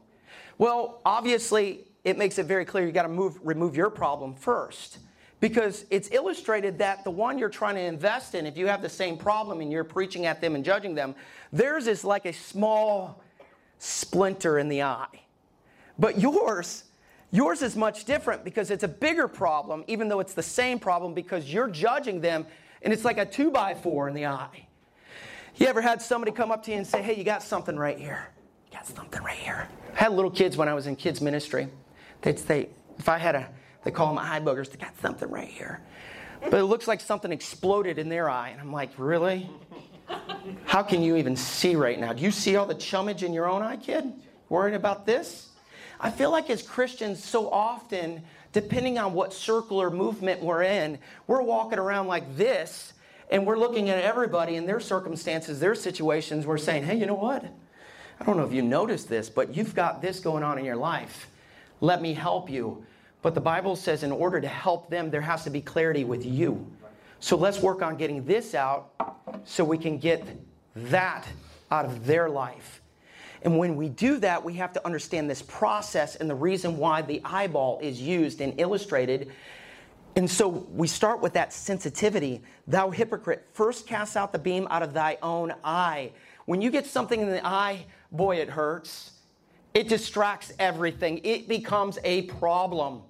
Well, 0.58 1.00
obviously, 1.06 1.86
it 2.04 2.18
makes 2.18 2.38
it 2.38 2.44
very 2.44 2.64
clear 2.64 2.84
you 2.84 2.92
got 2.92 3.04
to 3.04 3.08
move, 3.08 3.38
remove 3.42 3.76
your 3.76 3.88
problem 3.88 4.34
first 4.34 4.98
because 5.40 5.86
it's 5.90 6.10
illustrated 6.12 6.78
that 6.78 7.02
the 7.02 7.10
one 7.10 7.38
you're 7.38 7.48
trying 7.48 7.74
to 7.74 7.80
invest 7.80 8.34
in, 8.34 8.46
if 8.46 8.56
you 8.56 8.66
have 8.66 8.82
the 8.82 8.88
same 8.88 9.16
problem 9.16 9.60
and 9.60 9.72
you're 9.72 9.84
preaching 9.84 10.26
at 10.26 10.40
them 10.40 10.54
and 10.54 10.64
judging 10.64 10.94
them, 10.94 11.14
theirs 11.52 11.86
is 11.86 12.04
like 12.04 12.26
a 12.26 12.32
small 12.32 13.22
splinter 13.78 14.58
in 14.58 14.68
the 14.68 14.82
eye. 14.82 15.06
But 15.98 16.20
yours, 16.20 16.84
yours 17.30 17.62
is 17.62 17.74
much 17.74 18.04
different 18.04 18.44
because 18.44 18.70
it's 18.70 18.84
a 18.84 18.88
bigger 18.88 19.28
problem, 19.28 19.84
even 19.86 20.08
though 20.08 20.20
it's 20.20 20.34
the 20.34 20.42
same 20.42 20.78
problem 20.78 21.14
because 21.14 21.52
you're 21.52 21.68
judging 21.68 22.20
them 22.20 22.46
and 22.82 22.92
it's 22.92 23.04
like 23.04 23.18
a 23.18 23.24
two 23.24 23.50
by 23.50 23.74
four 23.74 24.08
in 24.08 24.14
the 24.14 24.26
eye. 24.26 24.66
You 25.56 25.66
ever 25.66 25.80
had 25.80 26.00
somebody 26.00 26.32
come 26.32 26.50
up 26.50 26.62
to 26.64 26.70
you 26.70 26.78
and 26.78 26.86
say, 26.86 27.02
Hey, 27.02 27.16
you 27.16 27.24
got 27.24 27.42
something 27.42 27.76
right 27.76 27.98
here? 27.98 28.28
You 28.70 28.78
got 28.78 28.86
something 28.86 29.22
right 29.22 29.36
here. 29.36 29.68
I 29.94 29.96
had 29.96 30.12
little 30.12 30.30
kids 30.30 30.56
when 30.56 30.68
I 30.68 30.74
was 30.74 30.86
in 30.86 30.96
kids' 30.96 31.20
ministry. 31.20 31.68
They'd 32.22 32.38
say, 32.38 32.68
if 32.98 33.08
I 33.08 33.18
had 33.18 33.34
a 33.34 33.48
they 33.84 33.90
call 33.90 34.08
them 34.08 34.18
eye 34.18 34.40
boogers. 34.40 34.70
They 34.70 34.78
got 34.78 34.98
something 35.00 35.30
right 35.30 35.48
here. 35.48 35.80
But 36.42 36.54
it 36.54 36.64
looks 36.64 36.88
like 36.88 37.00
something 37.00 37.32
exploded 37.32 37.98
in 37.98 38.08
their 38.08 38.30
eye. 38.30 38.50
And 38.50 38.60
I'm 38.60 38.72
like, 38.72 38.90
really? 38.96 39.50
How 40.64 40.82
can 40.82 41.02
you 41.02 41.16
even 41.16 41.36
see 41.36 41.76
right 41.76 41.98
now? 41.98 42.12
Do 42.12 42.22
you 42.22 42.30
see 42.30 42.56
all 42.56 42.66
the 42.66 42.74
chummage 42.74 43.22
in 43.22 43.32
your 43.32 43.48
own 43.48 43.62
eye, 43.62 43.76
kid? 43.76 44.12
Worried 44.48 44.74
about 44.74 45.06
this? 45.06 45.48
I 46.00 46.10
feel 46.10 46.30
like 46.30 46.48
as 46.48 46.62
Christians, 46.62 47.22
so 47.22 47.50
often, 47.50 48.22
depending 48.52 48.98
on 48.98 49.12
what 49.12 49.32
circle 49.32 49.80
or 49.80 49.90
movement 49.90 50.42
we're 50.42 50.62
in, 50.62 50.98
we're 51.26 51.42
walking 51.42 51.78
around 51.78 52.06
like 52.06 52.36
this 52.36 52.94
and 53.30 53.46
we're 53.46 53.58
looking 53.58 53.90
at 53.90 54.02
everybody 54.02 54.56
and 54.56 54.68
their 54.68 54.80
circumstances, 54.80 55.60
their 55.60 55.74
situations. 55.74 56.46
We're 56.46 56.58
saying, 56.58 56.84
hey, 56.84 56.96
you 56.96 57.06
know 57.06 57.14
what? 57.14 57.44
I 58.18 58.24
don't 58.24 58.36
know 58.36 58.44
if 58.44 58.52
you 58.52 58.62
noticed 58.62 59.08
this, 59.08 59.28
but 59.30 59.54
you've 59.54 59.74
got 59.74 60.02
this 60.02 60.20
going 60.20 60.42
on 60.42 60.58
in 60.58 60.64
your 60.64 60.76
life. 60.76 61.30
Let 61.80 62.02
me 62.02 62.12
help 62.12 62.50
you. 62.50 62.84
But 63.22 63.34
the 63.34 63.40
Bible 63.40 63.76
says 63.76 64.02
in 64.02 64.12
order 64.12 64.40
to 64.40 64.48
help 64.48 64.88
them, 64.88 65.10
there 65.10 65.20
has 65.20 65.44
to 65.44 65.50
be 65.50 65.60
clarity 65.60 66.04
with 66.04 66.24
you. 66.24 66.66
So 67.18 67.36
let's 67.36 67.60
work 67.60 67.82
on 67.82 67.96
getting 67.96 68.24
this 68.24 68.54
out 68.54 68.92
so 69.44 69.62
we 69.62 69.76
can 69.76 69.98
get 69.98 70.24
that 70.74 71.26
out 71.70 71.84
of 71.84 72.06
their 72.06 72.30
life. 72.30 72.80
And 73.42 73.58
when 73.58 73.76
we 73.76 73.88
do 73.88 74.18
that, 74.18 74.42
we 74.42 74.54
have 74.54 74.72
to 74.74 74.84
understand 74.86 75.28
this 75.28 75.42
process 75.42 76.16
and 76.16 76.28
the 76.28 76.34
reason 76.34 76.76
why 76.76 77.02
the 77.02 77.20
eyeball 77.24 77.78
is 77.80 78.00
used 78.00 78.40
and 78.40 78.58
illustrated. 78.58 79.32
And 80.16 80.30
so 80.30 80.48
we 80.48 80.86
start 80.86 81.20
with 81.20 81.34
that 81.34 81.52
sensitivity. 81.52 82.42
Thou 82.66 82.90
hypocrite, 82.90 83.46
first 83.52 83.86
cast 83.86 84.16
out 84.16 84.32
the 84.32 84.38
beam 84.38 84.66
out 84.70 84.82
of 84.82 84.92
thy 84.92 85.18
own 85.22 85.54
eye. 85.62 86.12
When 86.46 86.60
you 86.60 86.70
get 86.70 86.86
something 86.86 87.20
in 87.20 87.30
the 87.30 87.46
eye, 87.46 87.86
boy, 88.10 88.36
it 88.36 88.48
hurts. 88.48 89.12
It 89.72 89.88
distracts 89.88 90.52
everything, 90.58 91.20
it 91.22 91.46
becomes 91.46 91.98
a 92.02 92.22
problem. 92.22 93.02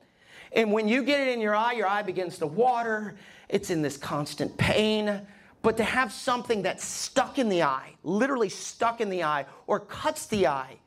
And 0.53 0.73
when 0.73 0.89
you 0.89 1.03
get 1.03 1.21
it 1.21 1.29
in 1.29 1.41
your 1.41 1.55
eye, 1.55 1.73
your 1.73 1.87
eye 1.87 2.03
begins 2.03 2.39
to 2.39 2.47
water. 2.47 3.15
It's 3.49 3.71
in 3.71 3.83
this 3.83 3.97
constant 3.97 4.57
pain. 4.57 5.21
But 5.63 5.77
to 5.77 5.85
have 5.85 6.13
something 6.13 6.63
that's 6.63 6.85
stuck 6.85 7.39
in 7.39 7.49
the 7.49 7.63
eye, 7.63 7.95
literally 8.03 8.49
stuck 8.49 9.01
in 9.01 9.11
the 9.11 9.25
eye, 9.25 9.45
or 9.67 9.81
cuts 9.81 10.27
the 10.27 10.47
eye, 10.47 10.79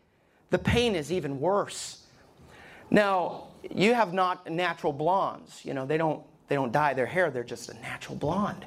the 0.49 0.58
pain 0.58 0.95
is 0.95 1.12
even 1.12 1.39
worse. 1.39 2.04
Now, 2.89 3.47
you 3.73 3.93
have 3.93 4.13
not 4.13 4.49
natural 4.49 4.93
blondes. 4.93 5.62
You 5.63 5.73
know, 5.73 5.86
they 5.86 5.97
don't, 5.97 6.23
they 6.47 6.56
don't 6.56 6.71
dye 6.71 6.93
their 6.93 7.06
hair, 7.06 7.30
they're 7.30 7.43
just 7.43 7.69
a 7.69 7.73
natural 7.76 8.15
blonde. 8.15 8.65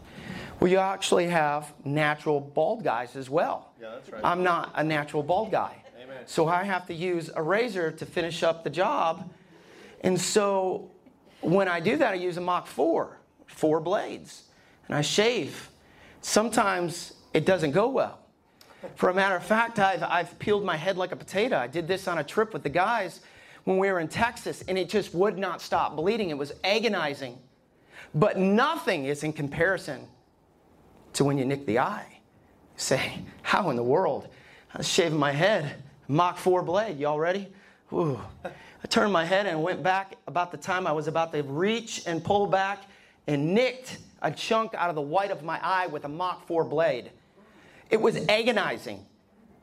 Well, 0.60 0.70
you 0.70 0.78
actually 0.78 1.26
have 1.26 1.72
natural 1.84 2.40
bald 2.40 2.82
guys 2.82 3.16
as 3.16 3.28
well. 3.28 3.72
Yeah, 3.80 3.90
that's 3.92 4.10
right. 4.10 4.20
I'm 4.24 4.42
not 4.42 4.72
a 4.74 4.82
natural 4.82 5.22
bald 5.22 5.50
guy. 5.50 5.82
Amen. 6.02 6.22
So 6.26 6.48
I 6.48 6.64
have 6.64 6.86
to 6.86 6.94
use 6.94 7.30
a 7.34 7.42
razor 7.42 7.90
to 7.90 8.06
finish 8.06 8.42
up 8.42 8.64
the 8.64 8.70
job 8.70 9.28
and 10.00 10.20
so 10.20 10.90
when 11.40 11.68
I 11.68 11.80
do 11.80 11.96
that, 11.96 12.12
I 12.12 12.16
use 12.16 12.36
a 12.36 12.40
Mach 12.40 12.66
4, 12.66 13.18
four 13.46 13.80
blades, 13.80 14.44
and 14.86 14.96
I 14.96 15.00
shave. 15.00 15.70
Sometimes 16.20 17.14
it 17.32 17.46
doesn't 17.46 17.72
go 17.72 17.88
well. 17.88 18.18
For 18.94 19.10
a 19.10 19.14
matter 19.14 19.36
of 19.36 19.44
fact, 19.44 19.78
I've, 19.78 20.02
I've 20.02 20.38
peeled 20.38 20.64
my 20.64 20.76
head 20.76 20.96
like 20.96 21.12
a 21.12 21.16
potato. 21.16 21.56
I 21.56 21.66
did 21.66 21.88
this 21.88 22.08
on 22.08 22.18
a 22.18 22.24
trip 22.24 22.52
with 22.52 22.62
the 22.62 22.68
guys 22.68 23.20
when 23.64 23.78
we 23.78 23.90
were 23.90 24.00
in 24.00 24.08
Texas, 24.08 24.62
and 24.68 24.78
it 24.78 24.88
just 24.88 25.14
would 25.14 25.38
not 25.38 25.60
stop 25.60 25.96
bleeding. 25.96 26.30
It 26.30 26.38
was 26.38 26.52
agonizing. 26.62 27.38
But 28.14 28.38
nothing 28.38 29.06
is 29.06 29.24
in 29.24 29.32
comparison 29.32 30.06
to 31.14 31.24
when 31.24 31.36
you 31.36 31.44
nick 31.44 31.66
the 31.66 31.80
eye. 31.80 32.06
You 32.10 32.18
say, 32.76 33.24
How 33.42 33.70
in 33.70 33.76
the 33.76 33.82
world? 33.82 34.28
I 34.72 34.78
was 34.78 34.88
shaving 34.88 35.18
my 35.18 35.32
head, 35.32 35.82
Mach 36.08 36.38
4 36.38 36.62
blade. 36.62 36.98
Y'all 36.98 37.18
ready? 37.18 37.48
Ooh. 37.92 38.20
I 38.82 38.86
turned 38.88 39.12
my 39.12 39.24
head 39.24 39.46
and 39.46 39.62
went 39.62 39.82
back 39.82 40.16
about 40.26 40.50
the 40.50 40.58
time 40.58 40.86
I 40.86 40.92
was 40.92 41.08
about 41.08 41.32
to 41.32 41.42
reach 41.42 42.02
and 42.06 42.22
pull 42.22 42.46
back 42.46 42.84
and 43.26 43.54
nicked 43.54 43.98
a 44.22 44.30
chunk 44.30 44.74
out 44.74 44.88
of 44.88 44.94
the 44.94 45.02
white 45.02 45.30
of 45.30 45.42
my 45.42 45.58
eye 45.62 45.86
with 45.86 46.04
a 46.04 46.08
Mach 46.08 46.46
4 46.46 46.64
blade. 46.64 47.10
It 47.90 48.00
was 48.00 48.16
agonizing. 48.28 49.04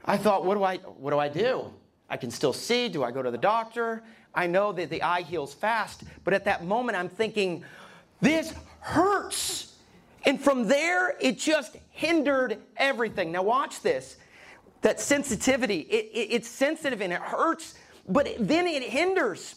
I 0.06 0.18
thought, 0.18 0.46
what 0.46 0.56
do 0.56 0.64
I, 0.64 0.78
what 0.78 1.12
do 1.12 1.20
I 1.20 1.30
do? 1.30 1.72
I 2.10 2.18
can 2.18 2.32
still 2.32 2.54
see. 2.54 2.90
Do 2.90 3.04
I 3.04 3.12
go 3.12 3.22
to 3.22 3.32
the 3.32 3.38
doctor? 3.38 4.04
I 4.36 4.48
know 4.48 4.72
that 4.72 4.90
the 4.90 5.02
eye 5.04 5.22
heals 5.22 5.54
fast, 5.54 6.04
but 6.24 6.34
at 6.34 6.46
that 6.46 6.66
moment 6.66 6.98
I'm 6.98 7.10
thinking, 7.10 7.64
this 8.22 8.54
hurts. 8.80 9.76
And 10.26 10.42
from 10.42 10.68
there, 10.68 11.16
it 11.20 11.38
just 11.38 11.76
hindered 11.92 12.58
everything. 12.78 13.32
Now, 13.32 13.44
watch 13.44 13.82
this. 13.82 14.18
That 14.82 15.00
sensitivity, 15.00 15.80
it, 15.82 16.10
it, 16.14 16.28
it's 16.32 16.50
sensitive 16.50 17.02
and 17.02 17.14
it 17.14 17.22
hurts 17.22 17.76
but 18.08 18.28
then 18.40 18.68
it 18.68 18.84
hinders. 18.84 19.56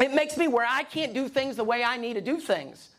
It 0.00 0.12
makes 0.12 0.36
me 0.36 0.48
where 0.48 0.66
I 0.68 0.82
can't 0.82 1.14
do 1.14 1.28
things 1.28 1.56
the 1.56 1.64
way 1.64 1.82
I 1.82 1.96
need 1.96 2.14
to 2.14 2.20
do 2.20 2.38
things. 2.38 2.90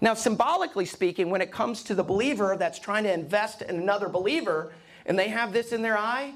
Now, 0.00 0.14
symbolically 0.14 0.86
speaking, 0.86 1.30
when 1.30 1.40
it 1.40 1.50
comes 1.50 1.82
to 1.84 1.94
the 1.94 2.02
believer 2.02 2.56
that's 2.58 2.78
trying 2.78 3.04
to 3.04 3.12
invest 3.12 3.62
in 3.62 3.76
another 3.76 4.08
believer 4.08 4.72
and 5.06 5.18
they 5.18 5.28
have 5.28 5.52
this 5.52 5.72
in 5.72 5.82
their 5.82 5.96
eye, 5.96 6.34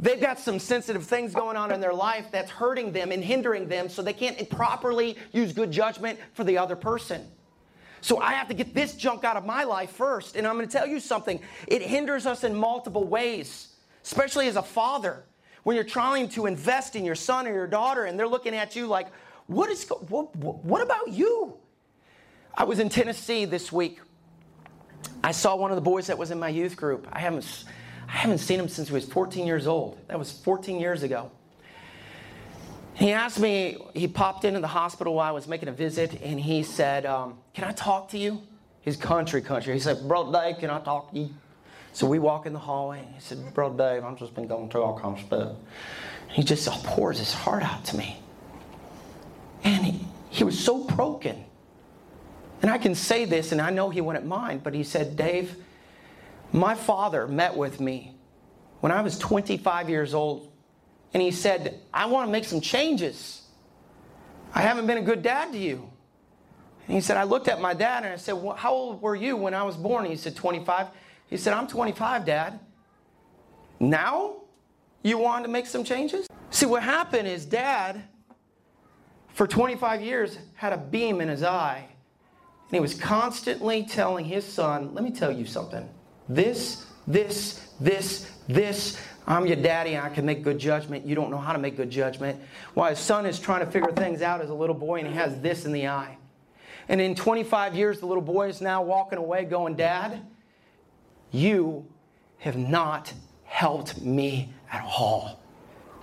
They've 0.00 0.20
got 0.20 0.38
some 0.38 0.58
sensitive 0.58 1.04
things 1.04 1.34
going 1.34 1.58
on 1.58 1.70
in 1.70 1.80
their 1.80 1.92
life 1.92 2.28
that's 2.32 2.50
hurting 2.50 2.92
them 2.92 3.12
and 3.12 3.22
hindering 3.22 3.68
them 3.68 3.90
so 3.90 4.00
they 4.00 4.14
can't 4.14 4.48
properly 4.48 5.18
use 5.30 5.52
good 5.52 5.70
judgment 5.70 6.18
for 6.32 6.42
the 6.42 6.56
other 6.56 6.74
person. 6.74 7.26
So 8.00 8.18
I 8.18 8.32
have 8.32 8.48
to 8.48 8.54
get 8.54 8.74
this 8.74 8.96
junk 8.96 9.24
out 9.24 9.36
of 9.36 9.44
my 9.44 9.64
life 9.64 9.90
first. 9.90 10.36
And 10.36 10.46
I'm 10.46 10.56
going 10.56 10.66
to 10.66 10.72
tell 10.72 10.86
you 10.86 11.00
something 11.00 11.38
it 11.66 11.82
hinders 11.82 12.24
us 12.24 12.44
in 12.44 12.54
multiple 12.54 13.04
ways, 13.04 13.74
especially 14.02 14.48
as 14.48 14.56
a 14.56 14.62
father. 14.62 15.22
When 15.62 15.76
you're 15.76 15.84
trying 15.84 16.28
to 16.30 16.46
invest 16.46 16.96
in 16.96 17.04
your 17.04 17.14
son 17.14 17.46
or 17.46 17.52
your 17.52 17.66
daughter 17.66 18.04
and 18.04 18.18
they're 18.18 18.28
looking 18.28 18.54
at 18.54 18.74
you 18.76 18.86
like, 18.86 19.08
what, 19.46 19.70
is, 19.70 19.88
what, 20.08 20.34
what 20.36 20.82
about 20.82 21.08
you? 21.08 21.54
I 22.54 22.64
was 22.64 22.78
in 22.78 22.88
Tennessee 22.88 23.44
this 23.44 23.70
week. 23.70 24.00
I 25.22 25.32
saw 25.32 25.56
one 25.56 25.70
of 25.70 25.76
the 25.76 25.82
boys 25.82 26.06
that 26.06 26.18
was 26.18 26.30
in 26.30 26.38
my 26.38 26.48
youth 26.48 26.76
group. 26.76 27.06
I 27.12 27.20
haven't, 27.20 27.64
I 28.08 28.12
haven't 28.12 28.38
seen 28.38 28.58
him 28.58 28.68
since 28.68 28.88
he 28.88 28.94
was 28.94 29.04
14 29.04 29.46
years 29.46 29.66
old. 29.66 29.98
That 30.08 30.18
was 30.18 30.32
14 30.32 30.80
years 30.80 31.02
ago. 31.02 31.30
He 32.94 33.12
asked 33.12 33.40
me, 33.40 33.78
he 33.94 34.08
popped 34.08 34.44
into 34.44 34.60
the 34.60 34.66
hospital 34.66 35.14
while 35.14 35.28
I 35.28 35.30
was 35.30 35.48
making 35.48 35.68
a 35.68 35.72
visit, 35.72 36.20
and 36.22 36.38
he 36.38 36.62
said, 36.62 37.06
um, 37.06 37.38
Can 37.54 37.64
I 37.64 37.72
talk 37.72 38.10
to 38.10 38.18
you? 38.18 38.42
His 38.82 38.96
country, 38.96 39.40
country. 39.40 39.72
He 39.72 39.80
said, 39.80 40.06
Brother 40.06 40.32
Dave, 40.32 40.58
can 40.58 40.70
I 40.70 40.80
talk 40.80 41.12
to 41.12 41.18
you? 41.18 41.30
So 41.92 42.06
we 42.06 42.18
walk 42.18 42.46
in 42.46 42.52
the 42.52 42.58
hallway. 42.58 43.04
He 43.14 43.20
said, 43.20 43.52
Brother 43.52 43.76
Dave, 43.76 44.04
I've 44.04 44.18
just 44.18 44.34
been 44.34 44.46
going 44.46 44.70
through 44.70 44.82
all 44.82 44.98
kinds 44.98 45.20
of 45.20 45.26
stuff. 45.26 45.52
He 46.28 46.42
just 46.42 46.68
pours 46.84 47.18
his 47.18 47.32
heart 47.32 47.62
out 47.62 47.84
to 47.86 47.96
me. 47.96 48.16
And 49.64 49.84
he, 49.84 50.06
he 50.30 50.44
was 50.44 50.58
so 50.58 50.84
broken. 50.84 51.44
And 52.62 52.70
I 52.70 52.78
can 52.78 52.94
say 52.94 53.24
this, 53.24 53.52
and 53.52 53.60
I 53.60 53.70
know 53.70 53.90
he 53.90 54.00
wouldn't 54.00 54.26
mind, 54.26 54.62
but 54.62 54.74
he 54.74 54.84
said, 54.84 55.16
Dave, 55.16 55.56
my 56.52 56.74
father 56.74 57.26
met 57.26 57.56
with 57.56 57.80
me 57.80 58.14
when 58.80 58.92
I 58.92 59.00
was 59.02 59.18
25 59.18 59.88
years 59.88 60.14
old, 60.14 60.50
and 61.12 61.22
he 61.22 61.30
said, 61.30 61.80
I 61.92 62.06
want 62.06 62.28
to 62.28 62.32
make 62.32 62.44
some 62.44 62.60
changes. 62.60 63.42
I 64.54 64.62
haven't 64.62 64.86
been 64.86 64.98
a 64.98 65.02
good 65.02 65.22
dad 65.22 65.52
to 65.52 65.58
you. 65.58 65.90
And 66.86 66.94
he 66.94 67.00
said, 67.00 67.16
I 67.16 67.24
looked 67.24 67.48
at 67.48 67.60
my 67.60 67.74
dad 67.74 68.04
and 68.04 68.12
I 68.12 68.16
said, 68.16 68.32
well, 68.32 68.56
How 68.56 68.72
old 68.72 69.02
were 69.02 69.14
you 69.14 69.36
when 69.36 69.54
I 69.54 69.62
was 69.62 69.76
born? 69.76 70.04
he 70.04 70.16
said, 70.16 70.36
25. 70.36 70.88
He 71.30 71.36
said, 71.36 71.54
I'm 71.54 71.66
25, 71.66 72.26
Dad. 72.26 72.60
Now 73.78 74.42
you 75.02 75.16
want 75.16 75.44
to 75.44 75.50
make 75.50 75.66
some 75.66 75.84
changes? 75.84 76.26
See, 76.50 76.66
what 76.66 76.82
happened 76.82 77.28
is 77.28 77.46
dad, 77.46 78.02
for 79.28 79.46
25 79.46 80.02
years, 80.02 80.36
had 80.54 80.72
a 80.72 80.76
beam 80.76 81.20
in 81.20 81.28
his 81.28 81.42
eye 81.42 81.86
and 82.70 82.76
he 82.76 82.80
was 82.80 82.94
constantly 82.94 83.84
telling 83.84 84.24
his 84.24 84.44
son, 84.44 84.94
Let 84.94 85.02
me 85.02 85.10
tell 85.10 85.32
you 85.32 85.44
something. 85.46 85.88
This, 86.28 86.86
this, 87.06 87.72
this, 87.80 88.30
this. 88.46 89.00
I'm 89.26 89.46
your 89.46 89.56
daddy. 89.56 89.94
and 89.94 90.04
I 90.04 90.08
can 90.08 90.24
make 90.24 90.42
good 90.44 90.58
judgment. 90.58 91.04
You 91.04 91.14
don't 91.14 91.30
know 91.30 91.38
how 91.38 91.52
to 91.52 91.58
make 91.58 91.76
good 91.76 91.90
judgment. 91.90 92.40
While 92.74 92.90
his 92.90 92.98
son 92.98 93.26
is 93.26 93.40
trying 93.40 93.64
to 93.64 93.70
figure 93.70 93.90
things 93.92 94.22
out 94.22 94.40
as 94.40 94.50
a 94.50 94.54
little 94.54 94.74
boy 94.74 95.00
and 95.00 95.08
he 95.08 95.14
has 95.14 95.40
this 95.40 95.64
in 95.64 95.72
the 95.72 95.88
eye. 95.88 96.16
And 96.88 97.00
in 97.00 97.14
25 97.14 97.74
years, 97.74 98.00
the 98.00 98.06
little 98.06 98.22
boy 98.22 98.48
is 98.48 98.60
now 98.60 98.82
walking 98.82 99.18
away 99.18 99.44
going, 99.44 99.74
Dad, 99.74 100.24
you 101.30 101.86
have 102.38 102.56
not 102.56 103.12
helped 103.44 104.00
me 104.00 104.52
at 104.72 104.82
all 104.84 105.40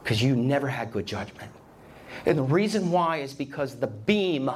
because 0.03 0.21
you 0.21 0.35
never 0.35 0.67
had 0.67 0.91
good 0.91 1.05
judgment. 1.05 1.51
And 2.25 2.37
the 2.37 2.43
reason 2.43 2.91
why 2.91 3.17
is 3.17 3.33
because 3.33 3.75
the 3.75 3.87
beam 3.87 4.49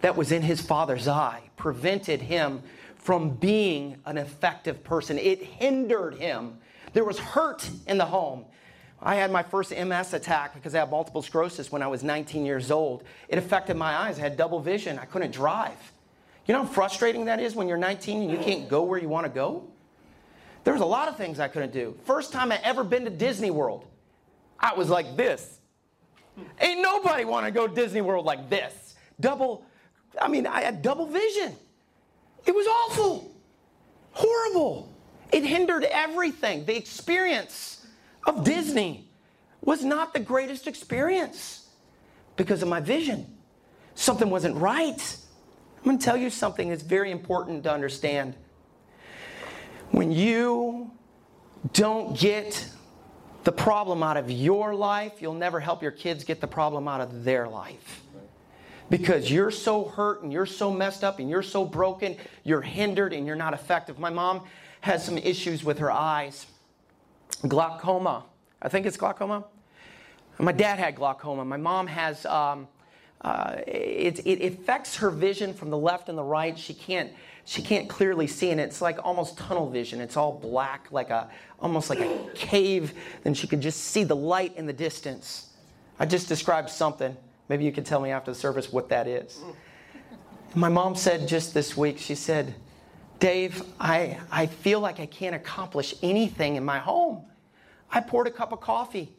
that 0.00 0.16
was 0.16 0.32
in 0.32 0.42
his 0.42 0.60
father's 0.60 1.08
eye 1.08 1.42
prevented 1.56 2.20
him 2.20 2.62
from 2.96 3.30
being 3.30 3.96
an 4.06 4.18
effective 4.18 4.84
person. 4.84 5.18
It 5.18 5.42
hindered 5.42 6.14
him. 6.14 6.58
There 6.92 7.04
was 7.04 7.18
hurt 7.18 7.68
in 7.86 7.98
the 7.98 8.04
home. 8.04 8.44
I 9.00 9.14
had 9.14 9.30
my 9.30 9.42
first 9.42 9.70
MS 9.70 10.12
attack 10.12 10.54
because 10.54 10.74
I 10.74 10.80
had 10.80 10.90
multiple 10.90 11.22
sclerosis 11.22 11.70
when 11.70 11.82
I 11.82 11.86
was 11.86 12.02
19 12.02 12.44
years 12.44 12.70
old. 12.70 13.04
It 13.28 13.38
affected 13.38 13.76
my 13.76 13.94
eyes. 13.94 14.18
I 14.18 14.22
had 14.22 14.36
double 14.36 14.60
vision. 14.60 14.98
I 14.98 15.04
couldn't 15.04 15.30
drive. 15.30 15.92
You 16.46 16.54
know 16.54 16.64
how 16.64 16.68
frustrating 16.68 17.26
that 17.26 17.40
is 17.40 17.54
when 17.54 17.68
you're 17.68 17.76
19 17.76 18.22
and 18.22 18.30
you 18.30 18.38
can't 18.38 18.68
go 18.68 18.82
where 18.82 18.98
you 18.98 19.08
want 19.08 19.26
to 19.26 19.32
go? 19.32 19.68
There 20.68 20.74
was 20.74 20.82
a 20.82 20.84
lot 20.84 21.08
of 21.08 21.16
things 21.16 21.40
I 21.40 21.48
couldn't 21.48 21.72
do. 21.72 21.96
First 22.04 22.30
time 22.30 22.52
I 22.52 22.60
ever 22.62 22.84
been 22.84 23.06
to 23.06 23.10
Disney 23.10 23.50
World, 23.50 23.86
I 24.60 24.74
was 24.74 24.90
like 24.90 25.16
this. 25.16 25.60
Ain't 26.60 26.82
nobody 26.82 27.24
want 27.24 27.46
to 27.46 27.50
go 27.50 27.66
to 27.66 27.74
Disney 27.74 28.02
World 28.02 28.26
like 28.26 28.50
this. 28.50 28.94
Double 29.18 29.64
I 30.20 30.28
mean, 30.28 30.46
I 30.46 30.60
had 30.60 30.82
double 30.82 31.06
vision. 31.06 31.56
It 32.44 32.54
was 32.54 32.66
awful, 32.66 33.34
horrible. 34.12 34.94
It 35.32 35.42
hindered 35.42 35.84
everything. 35.84 36.66
The 36.66 36.76
experience 36.76 37.86
of 38.26 38.44
Disney 38.44 39.08
was 39.62 39.82
not 39.82 40.12
the 40.12 40.20
greatest 40.20 40.66
experience 40.66 41.66
because 42.36 42.60
of 42.60 42.68
my 42.68 42.80
vision. 42.80 43.38
Something 43.94 44.28
wasn't 44.28 44.56
right. 44.56 45.16
I'm 45.78 45.84
going 45.84 45.98
to 45.98 46.04
tell 46.04 46.18
you 46.18 46.28
something 46.28 46.68
that's 46.68 46.82
very 46.82 47.10
important 47.10 47.62
to 47.62 47.72
understand. 47.72 48.34
When 49.90 50.12
you 50.12 50.90
don't 51.72 52.18
get 52.18 52.68
the 53.44 53.52
problem 53.52 54.02
out 54.02 54.16
of 54.16 54.30
your 54.30 54.74
life, 54.74 55.20
you'll 55.20 55.34
never 55.34 55.60
help 55.60 55.82
your 55.82 55.90
kids 55.90 56.24
get 56.24 56.40
the 56.40 56.46
problem 56.46 56.86
out 56.88 57.00
of 57.00 57.24
their 57.24 57.48
life 57.48 58.02
because 58.90 59.30
you're 59.30 59.50
so 59.50 59.84
hurt 59.84 60.22
and 60.22 60.32
you're 60.32 60.46
so 60.46 60.70
messed 60.70 61.04
up 61.04 61.18
and 61.18 61.28
you're 61.28 61.42
so 61.42 61.64
broken, 61.64 62.16
you're 62.44 62.62
hindered 62.62 63.12
and 63.12 63.26
you're 63.26 63.36
not 63.36 63.54
effective. 63.54 63.98
My 63.98 64.10
mom 64.10 64.42
has 64.80 65.04
some 65.04 65.18
issues 65.18 65.64
with 65.64 65.78
her 65.78 65.90
eyes 65.90 66.46
glaucoma. 67.46 68.24
I 68.60 68.68
think 68.68 68.86
it's 68.86 68.96
glaucoma. 68.96 69.44
My 70.38 70.52
dad 70.52 70.78
had 70.78 70.96
glaucoma. 70.96 71.44
My 71.44 71.56
mom 71.56 71.86
has, 71.86 72.24
um, 72.26 72.66
uh, 73.20 73.56
it, 73.66 74.24
it 74.26 74.42
affects 74.42 74.96
her 74.96 75.10
vision 75.10 75.52
from 75.52 75.70
the 75.70 75.76
left 75.76 76.08
and 76.08 76.16
the 76.16 76.22
right. 76.22 76.56
She 76.58 76.72
can't, 76.72 77.10
she 77.44 77.62
can't 77.62 77.88
clearly 77.88 78.26
see, 78.26 78.50
and 78.50 78.60
it's 78.60 78.80
like 78.80 79.04
almost 79.04 79.36
tunnel 79.36 79.68
vision. 79.68 80.00
It's 80.00 80.16
all 80.16 80.32
black, 80.32 80.86
like 80.92 81.10
a, 81.10 81.28
almost 81.58 81.90
like 81.90 82.00
a 82.00 82.30
cave, 82.34 82.94
Then 83.24 83.34
she 83.34 83.46
could 83.46 83.60
just 83.60 83.84
see 83.84 84.04
the 84.04 84.16
light 84.16 84.56
in 84.56 84.66
the 84.66 84.72
distance. 84.72 85.50
I 85.98 86.06
just 86.06 86.28
described 86.28 86.70
something. 86.70 87.16
Maybe 87.48 87.64
you 87.64 87.72
can 87.72 87.82
tell 87.82 88.00
me 88.00 88.10
after 88.10 88.30
the 88.30 88.38
service 88.38 88.72
what 88.72 88.88
that 88.90 89.08
is. 89.08 89.40
My 90.54 90.68
mom 90.68 90.94
said 90.94 91.26
just 91.26 91.54
this 91.54 91.76
week, 91.76 91.98
she 91.98 92.14
said, 92.14 92.54
Dave, 93.18 93.64
I, 93.80 94.18
I 94.30 94.46
feel 94.46 94.78
like 94.80 95.00
I 95.00 95.06
can't 95.06 95.34
accomplish 95.34 95.94
anything 96.02 96.54
in 96.54 96.64
my 96.64 96.78
home. 96.78 97.24
I 97.90 98.00
poured 98.00 98.28
a 98.28 98.30
cup 98.30 98.52
of 98.52 98.60
coffee 98.60 99.12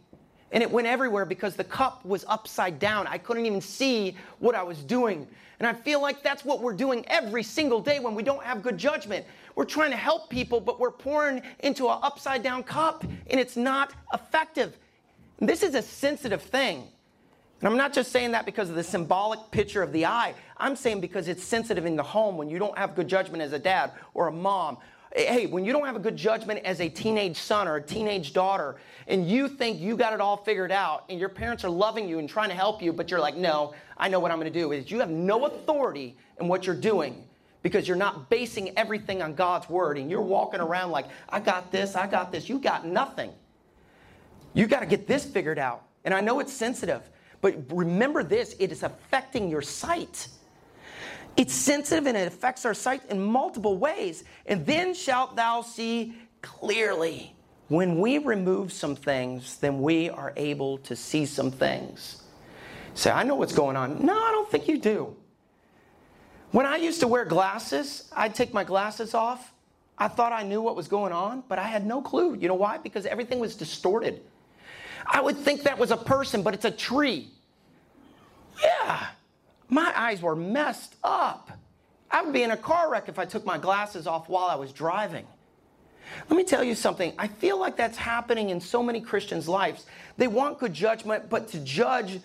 and 0.52 0.64
it 0.64 0.70
went 0.70 0.88
everywhere 0.88 1.26
because 1.26 1.56
the 1.56 1.64
cup 1.64 2.04
was 2.06 2.26
upside 2.28 2.80
down. 2.80 3.08
I 3.08 3.18
couldn't 3.18 3.46
even 3.46 3.62
see 3.62 4.16
what 4.40 4.56
I 4.56 4.64
was 4.64 4.80
doing. 4.80 5.28
And 5.60 5.68
I 5.68 5.74
feel 5.74 6.02
like 6.02 6.24
that's 6.24 6.46
what 6.46 6.62
we're 6.62 6.74
doing 6.74 7.06
every 7.08 7.44
single 7.44 7.82
day 7.82 8.00
when 8.00 8.16
we 8.16 8.24
don't 8.24 8.44
have 8.44 8.64
good 8.64 8.78
judgment. 8.78 9.26
We're 9.56 9.66
trying 9.66 9.92
to 9.92 9.98
help 9.98 10.30
people, 10.30 10.62
but 10.62 10.80
we're 10.80 10.92
pouring 10.92 11.42
into 11.60 11.90
an 11.90 12.00
upside 12.02 12.44
down 12.44 12.64
cup 12.64 13.04
and 13.04 13.40
it's 13.40 13.58
not 13.58 13.94
effective. 14.14 14.78
This 15.40 15.64
is 15.64 15.76
a 15.76 15.82
sensitive 15.82 16.42
thing. 16.42 16.88
And 17.60 17.68
I'm 17.68 17.78
not 17.78 17.92
just 17.92 18.12
saying 18.12 18.32
that 18.32 18.46
because 18.46 18.70
of 18.70 18.76
the 18.76 18.84
symbolic 18.84 19.40
picture 19.52 19.84
of 19.84 19.92
the 19.92 20.06
eye. 20.06 20.34
I'm 20.58 20.78
saying 20.78 21.02
because 21.02 21.28
it's 21.28 21.44
sensitive 21.44 21.86
in 21.86 21.98
the 21.98 22.04
home 22.04 22.38
when 22.38 22.50
you 22.50 22.58
don't 22.58 22.78
have 22.78 22.96
good 22.96 23.08
judgment 23.08 23.44
as 23.44 23.52
a 23.52 23.60
dad 23.60 23.92
or 24.14 24.28
a 24.28 24.32
mom. 24.32 24.78
Hey, 25.16 25.48
when 25.48 25.66
you 25.66 25.74
don't 25.74 25.86
have 25.86 25.96
a 25.96 26.00
good 26.00 26.16
judgment 26.16 26.64
as 26.64 26.80
a 26.82 26.88
teenage 26.88 27.38
son 27.38 27.68
or 27.68 27.78
a 27.78 27.82
teenage 27.82 28.32
daughter, 28.32 28.76
and 29.08 29.28
you 29.28 29.48
think 29.48 29.80
you 29.80 29.98
got 29.98 30.14
it 30.14 30.22
all 30.22 30.38
figured 30.38 30.72
out, 30.72 31.06
and 31.10 31.20
your 31.20 31.30
parents 31.30 31.64
are 31.64 31.70
loving 31.70 32.08
you 32.08 32.20
and 32.20 32.30
trying 32.30 32.50
to 32.50 32.56
help 32.56 32.80
you, 32.80 32.94
but 32.94 33.10
you're 33.10 33.20
like, 33.20 33.36
no, 33.36 33.74
I 33.98 34.08
know 34.08 34.20
what 34.20 34.30
I'm 34.30 34.38
gonna 34.38 34.52
do, 34.52 34.72
is 34.72 34.92
you 34.92 35.00
have 35.00 35.10
no 35.10 35.46
authority 35.46 36.16
in 36.40 36.48
what 36.48 36.68
you're 36.68 36.76
doing 36.76 37.24
because 37.64 37.88
you're 37.88 37.98
not 37.98 38.30
basing 38.30 38.78
everything 38.78 39.22
on 39.22 39.34
God's 39.34 39.68
word, 39.68 39.98
and 39.98 40.12
you're 40.12 40.22
walking 40.22 40.60
around 40.60 40.92
like, 40.92 41.08
I 41.28 41.40
got 41.40 41.72
this, 41.72 41.96
I 41.96 42.06
got 42.06 42.32
this. 42.32 42.48
You 42.48 42.60
got 42.60 42.86
nothing. 42.86 43.32
You 44.54 44.68
gotta 44.68 44.86
get 44.86 45.08
this 45.08 45.26
figured 45.26 45.60
out. 45.60 45.84
And 46.06 46.14
I 46.14 46.22
know 46.22 46.40
it's 46.40 46.54
sensitive. 46.54 47.02
But 47.42 47.56
remember 47.72 48.24
this 48.24 48.56
it 48.60 48.72
is 48.72 48.84
affecting 48.84 49.50
your 49.50 49.62
sight. 49.62 50.28
It's 51.38 51.54
sensitive 51.54 52.06
and 52.06 52.18
it 52.18 52.28
affects 52.28 52.66
our 52.66 52.74
sight 52.74 53.02
in 53.10 53.22
multiple 53.22 53.78
ways. 53.78 54.24
And 54.46 54.66
then 54.66 54.94
shalt 54.94 55.36
thou 55.36 55.62
see 55.62 56.16
clearly. 56.42 57.36
When 57.70 58.00
we 58.00 58.18
remove 58.18 58.74
some 58.74 58.96
things, 58.96 59.58
then 59.58 59.82
we 59.82 60.10
are 60.10 60.34
able 60.36 60.80
to 60.80 60.96
see 60.96 61.26
some 61.26 61.52
things. 61.52 62.24
Say, 62.96 63.12
I 63.12 63.24
know 63.24 63.36
what's 63.36 63.54
going 63.54 63.78
on. 63.78 64.06
No, 64.06 64.14
I 64.14 64.32
don't 64.32 64.50
think 64.50 64.68
you 64.68 64.80
do. 64.80 65.16
When 66.52 66.66
I 66.66 66.78
used 66.78 67.00
to 67.02 67.08
wear 67.08 67.26
glasses, 67.26 68.10
I'd 68.16 68.34
take 68.34 68.54
my 68.54 68.64
glasses 68.64 69.14
off. 69.14 69.54
I 69.98 70.08
thought 70.08 70.34
I 70.34 70.44
knew 70.44 70.62
what 70.62 70.76
was 70.76 70.88
going 70.88 71.14
on, 71.14 71.44
but 71.48 71.60
I 71.60 71.68
had 71.68 71.86
no 71.86 72.02
clue. 72.02 72.36
You 72.36 72.48
know 72.48 72.56
why? 72.56 72.78
Because 72.78 73.06
everything 73.06 73.40
was 73.40 73.56
distorted. 73.56 74.22
I 75.06 75.22
would 75.22 75.38
think 75.38 75.64
that 75.64 75.78
was 75.78 75.92
a 75.92 75.98
person, 75.98 76.42
but 76.42 76.54
it's 76.54 76.66
a 76.66 76.72
tree. 76.72 77.30
Yeah, 78.64 79.08
my 79.70 79.92
eyes 79.96 80.22
were 80.22 80.36
messed 80.36 80.96
up. 81.04 81.52
I 82.12 82.24
would 82.24 82.34
be 82.34 82.44
in 82.44 82.52
a 82.52 82.58
car 82.58 82.92
wreck 82.92 83.08
if 83.08 83.20
I 83.20 83.26
took 83.26 83.46
my 83.46 83.58
glasses 83.58 84.08
off 84.08 84.28
while 84.28 84.48
I 84.48 84.56
was 84.56 84.72
driving. 84.72 85.28
Let 86.28 86.38
me 86.38 86.44
tell 86.44 86.64
you 86.64 86.74
something. 86.74 87.14
I 87.20 87.28
feel 87.28 87.60
like 87.60 87.78
that's 87.78 87.98
happening 87.98 88.50
in 88.50 88.60
so 88.60 88.82
many 88.82 89.00
Christians' 89.00 89.48
lives. 89.48 89.86
They 90.18 90.28
want 90.28 90.60
good 90.60 90.74
judgment, 90.74 91.30
but 91.30 91.48
to 91.50 91.60
judge 91.60 92.20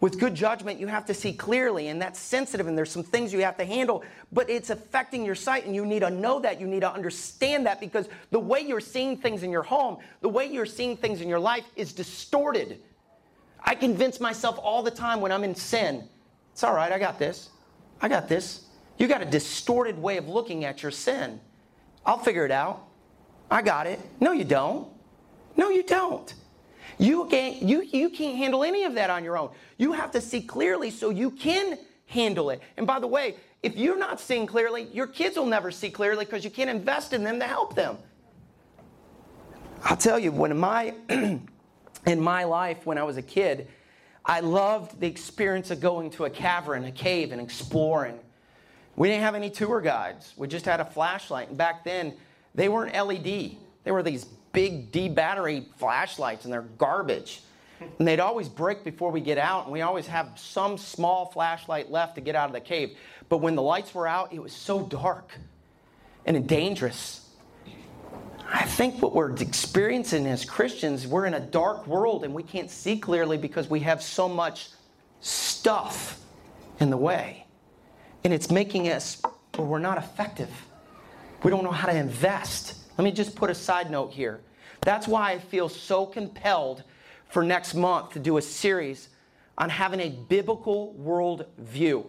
with 0.00 0.18
good 0.18 0.34
judgment, 0.34 0.80
you 0.80 0.86
have 0.88 1.06
to 1.06 1.14
see 1.14 1.32
clearly, 1.32 1.88
and 1.88 2.02
that's 2.02 2.18
sensitive, 2.18 2.66
and 2.66 2.76
there's 2.76 2.90
some 2.90 3.04
things 3.04 3.32
you 3.32 3.38
have 3.38 3.56
to 3.56 3.64
handle, 3.64 4.02
but 4.32 4.50
it's 4.50 4.68
affecting 4.68 5.24
your 5.24 5.36
sight, 5.36 5.64
and 5.64 5.74
you 5.74 5.86
need 5.86 6.00
to 6.00 6.10
know 6.10 6.40
that. 6.40 6.60
You 6.60 6.66
need 6.66 6.80
to 6.80 6.92
understand 6.92 7.64
that 7.66 7.80
because 7.80 8.08
the 8.30 8.40
way 8.40 8.60
you're 8.60 8.80
seeing 8.80 9.16
things 9.16 9.42
in 9.42 9.50
your 9.50 9.62
home, 9.62 9.98
the 10.20 10.28
way 10.28 10.46
you're 10.46 10.66
seeing 10.66 10.96
things 10.96 11.20
in 11.20 11.28
your 11.28 11.38
life 11.38 11.64
is 11.76 11.92
distorted. 11.94 12.82
I 13.62 13.76
convince 13.76 14.20
myself 14.20 14.58
all 14.62 14.82
the 14.82 14.90
time 14.90 15.22
when 15.22 15.32
I'm 15.32 15.44
in 15.44 15.54
sin, 15.54 16.06
it's 16.54 16.62
all 16.62 16.72
right, 16.72 16.92
I 16.92 17.00
got 17.00 17.18
this. 17.18 17.48
I 18.00 18.08
got 18.08 18.28
this. 18.28 18.66
You 18.96 19.08
got 19.08 19.20
a 19.22 19.24
distorted 19.24 19.98
way 19.98 20.18
of 20.18 20.28
looking 20.28 20.64
at 20.64 20.84
your 20.84 20.92
sin. 20.92 21.40
I'll 22.06 22.18
figure 22.18 22.44
it 22.44 22.52
out. 22.52 22.86
I 23.50 23.60
got 23.60 23.88
it. 23.88 23.98
No, 24.20 24.30
you 24.30 24.44
don't. 24.44 24.86
No, 25.56 25.68
you 25.68 25.82
don't. 25.82 26.32
You 26.96 27.24
can't, 27.26 27.60
you, 27.60 27.82
you 27.82 28.08
can't 28.08 28.38
handle 28.38 28.62
any 28.62 28.84
of 28.84 28.94
that 28.94 29.10
on 29.10 29.24
your 29.24 29.36
own. 29.36 29.50
You 29.78 29.94
have 29.94 30.12
to 30.12 30.20
see 30.20 30.40
clearly 30.40 30.92
so 30.92 31.10
you 31.10 31.32
can 31.32 31.76
handle 32.06 32.50
it. 32.50 32.62
And 32.76 32.86
by 32.86 33.00
the 33.00 33.08
way, 33.08 33.34
if 33.64 33.76
you're 33.76 33.98
not 33.98 34.20
seeing 34.20 34.46
clearly, 34.46 34.84
your 34.92 35.08
kids 35.08 35.36
will 35.36 35.46
never 35.46 35.72
see 35.72 35.90
clearly 35.90 36.24
because 36.24 36.44
you 36.44 36.50
can't 36.50 36.70
invest 36.70 37.12
in 37.12 37.24
them 37.24 37.40
to 37.40 37.48
help 37.48 37.74
them. 37.74 37.98
I'll 39.82 39.96
tell 39.96 40.20
you, 40.20 40.30
when 40.30 40.56
my 40.56 40.94
in 42.06 42.20
my 42.20 42.44
life 42.44 42.86
when 42.86 42.96
I 42.96 43.02
was 43.02 43.16
a 43.16 43.22
kid, 43.22 43.66
I 44.26 44.40
loved 44.40 45.00
the 45.00 45.06
experience 45.06 45.70
of 45.70 45.80
going 45.80 46.10
to 46.12 46.24
a 46.24 46.30
cavern, 46.30 46.84
a 46.84 46.92
cave, 46.92 47.32
and 47.32 47.40
exploring. 47.40 48.18
We 48.96 49.08
didn't 49.08 49.22
have 49.22 49.34
any 49.34 49.50
tour 49.50 49.80
guides. 49.80 50.32
We 50.36 50.48
just 50.48 50.64
had 50.64 50.80
a 50.80 50.84
flashlight. 50.84 51.48
And 51.48 51.58
back 51.58 51.84
then, 51.84 52.14
they 52.54 52.68
weren't 52.68 52.94
LED. 52.94 53.56
They 53.84 53.90
were 53.90 54.02
these 54.02 54.24
big 54.52 54.92
D 54.92 55.08
battery 55.08 55.66
flashlights, 55.76 56.44
and 56.44 56.52
they're 56.52 56.62
garbage. 56.62 57.42
And 57.98 58.08
they'd 58.08 58.20
always 58.20 58.48
break 58.48 58.84
before 58.84 59.10
we 59.10 59.20
get 59.20 59.36
out, 59.36 59.64
and 59.64 59.72
we 59.72 59.82
always 59.82 60.06
have 60.06 60.38
some 60.38 60.78
small 60.78 61.26
flashlight 61.26 61.90
left 61.90 62.14
to 62.14 62.20
get 62.20 62.34
out 62.34 62.46
of 62.46 62.54
the 62.54 62.60
cave. 62.60 62.96
But 63.28 63.38
when 63.38 63.56
the 63.56 63.62
lights 63.62 63.94
were 63.94 64.06
out, 64.06 64.32
it 64.32 64.40
was 64.40 64.52
so 64.52 64.82
dark 64.82 65.32
and 66.24 66.48
dangerous. 66.48 67.23
I 68.54 68.62
think 68.66 69.02
what 69.02 69.12
we're 69.12 69.34
experiencing 69.34 70.28
as 70.28 70.44
Christians, 70.44 71.08
we're 71.08 71.26
in 71.26 71.34
a 71.34 71.40
dark 71.40 71.88
world 71.88 72.22
and 72.22 72.32
we 72.32 72.44
can't 72.44 72.70
see 72.70 72.96
clearly 72.96 73.36
because 73.36 73.68
we 73.68 73.80
have 73.80 74.00
so 74.00 74.28
much 74.28 74.68
stuff 75.18 76.20
in 76.78 76.88
the 76.88 76.96
way. 76.96 77.46
And 78.22 78.32
it's 78.32 78.52
making 78.52 78.88
us, 78.90 79.20
or 79.58 79.64
we're 79.64 79.80
not 79.80 79.98
effective. 79.98 80.50
We 81.42 81.50
don't 81.50 81.64
know 81.64 81.72
how 81.72 81.88
to 81.88 81.96
invest. 81.96 82.76
Let 82.96 83.04
me 83.04 83.10
just 83.10 83.34
put 83.34 83.50
a 83.50 83.56
side 83.56 83.90
note 83.90 84.12
here. 84.12 84.40
That's 84.82 85.08
why 85.08 85.32
I 85.32 85.40
feel 85.40 85.68
so 85.68 86.06
compelled 86.06 86.84
for 87.30 87.42
next 87.42 87.74
month 87.74 88.12
to 88.12 88.20
do 88.20 88.36
a 88.36 88.42
series 88.42 89.08
on 89.58 89.68
having 89.68 89.98
a 89.98 90.10
biblical 90.10 90.92
world 90.92 91.46
view. 91.58 92.08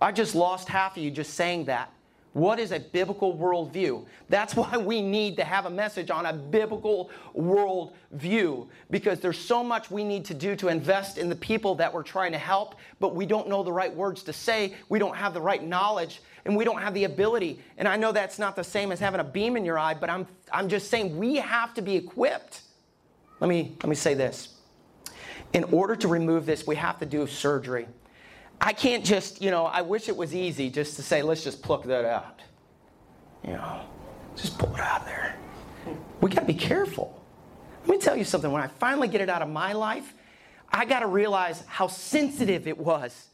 I 0.00 0.12
just 0.12 0.36
lost 0.36 0.68
half 0.68 0.96
of 0.96 1.02
you 1.02 1.10
just 1.10 1.34
saying 1.34 1.64
that. 1.64 1.92
What 2.32 2.60
is 2.60 2.70
a 2.70 2.78
biblical 2.78 3.36
worldview? 3.36 4.06
That's 4.28 4.54
why 4.54 4.76
we 4.76 5.02
need 5.02 5.36
to 5.36 5.44
have 5.44 5.66
a 5.66 5.70
message 5.70 6.10
on 6.10 6.26
a 6.26 6.32
biblical 6.32 7.10
worldview 7.36 8.68
because 8.88 9.18
there's 9.18 9.38
so 9.38 9.64
much 9.64 9.90
we 9.90 10.04
need 10.04 10.24
to 10.26 10.34
do 10.34 10.54
to 10.56 10.68
invest 10.68 11.18
in 11.18 11.28
the 11.28 11.34
people 11.34 11.74
that 11.76 11.92
we're 11.92 12.04
trying 12.04 12.30
to 12.32 12.38
help, 12.38 12.76
but 13.00 13.16
we 13.16 13.26
don't 13.26 13.48
know 13.48 13.64
the 13.64 13.72
right 13.72 13.92
words 13.92 14.22
to 14.24 14.32
say. 14.32 14.74
We 14.88 15.00
don't 15.00 15.16
have 15.16 15.34
the 15.34 15.40
right 15.40 15.62
knowledge 15.62 16.20
and 16.44 16.56
we 16.56 16.64
don't 16.64 16.80
have 16.80 16.94
the 16.94 17.04
ability. 17.04 17.58
And 17.78 17.88
I 17.88 17.96
know 17.96 18.12
that's 18.12 18.38
not 18.38 18.54
the 18.54 18.64
same 18.64 18.92
as 18.92 19.00
having 19.00 19.20
a 19.20 19.24
beam 19.24 19.56
in 19.56 19.64
your 19.64 19.78
eye, 19.78 19.94
but 19.94 20.08
I'm, 20.08 20.26
I'm 20.52 20.68
just 20.68 20.88
saying 20.88 21.18
we 21.18 21.36
have 21.36 21.74
to 21.74 21.82
be 21.82 21.96
equipped. 21.96 22.62
Let 23.40 23.48
me, 23.48 23.76
let 23.82 23.88
me 23.88 23.96
say 23.96 24.14
this. 24.14 24.54
In 25.52 25.64
order 25.64 25.96
to 25.96 26.06
remove 26.06 26.46
this, 26.46 26.64
we 26.64 26.76
have 26.76 27.00
to 27.00 27.06
do 27.06 27.26
surgery. 27.26 27.88
I 28.60 28.72
can't 28.72 29.04
just, 29.04 29.40
you 29.40 29.50
know, 29.50 29.64
I 29.64 29.80
wish 29.82 30.08
it 30.08 30.16
was 30.16 30.34
easy 30.34 30.68
just 30.68 30.96
to 30.96 31.02
say, 31.02 31.22
let's 31.22 31.42
just 31.42 31.62
pluck 31.62 31.84
that 31.84 32.04
out. 32.04 32.40
You 33.44 33.52
know, 33.52 33.80
just 34.36 34.58
pull 34.58 34.74
it 34.74 34.80
out 34.80 35.06
there. 35.06 35.36
We 36.20 36.30
got 36.30 36.42
to 36.42 36.46
be 36.46 36.54
careful. 36.54 37.22
Let 37.86 37.88
me 37.88 37.98
tell 37.98 38.16
you 38.16 38.24
something. 38.24 38.52
When 38.52 38.62
I 38.62 38.66
finally 38.66 39.08
get 39.08 39.22
it 39.22 39.30
out 39.30 39.40
of 39.40 39.48
my 39.48 39.72
life, 39.72 40.12
I 40.70 40.84
got 40.84 41.00
to 41.00 41.06
realize 41.06 41.64
how 41.66 41.86
sensitive 41.86 42.68
it 42.68 42.76
was 42.76 43.29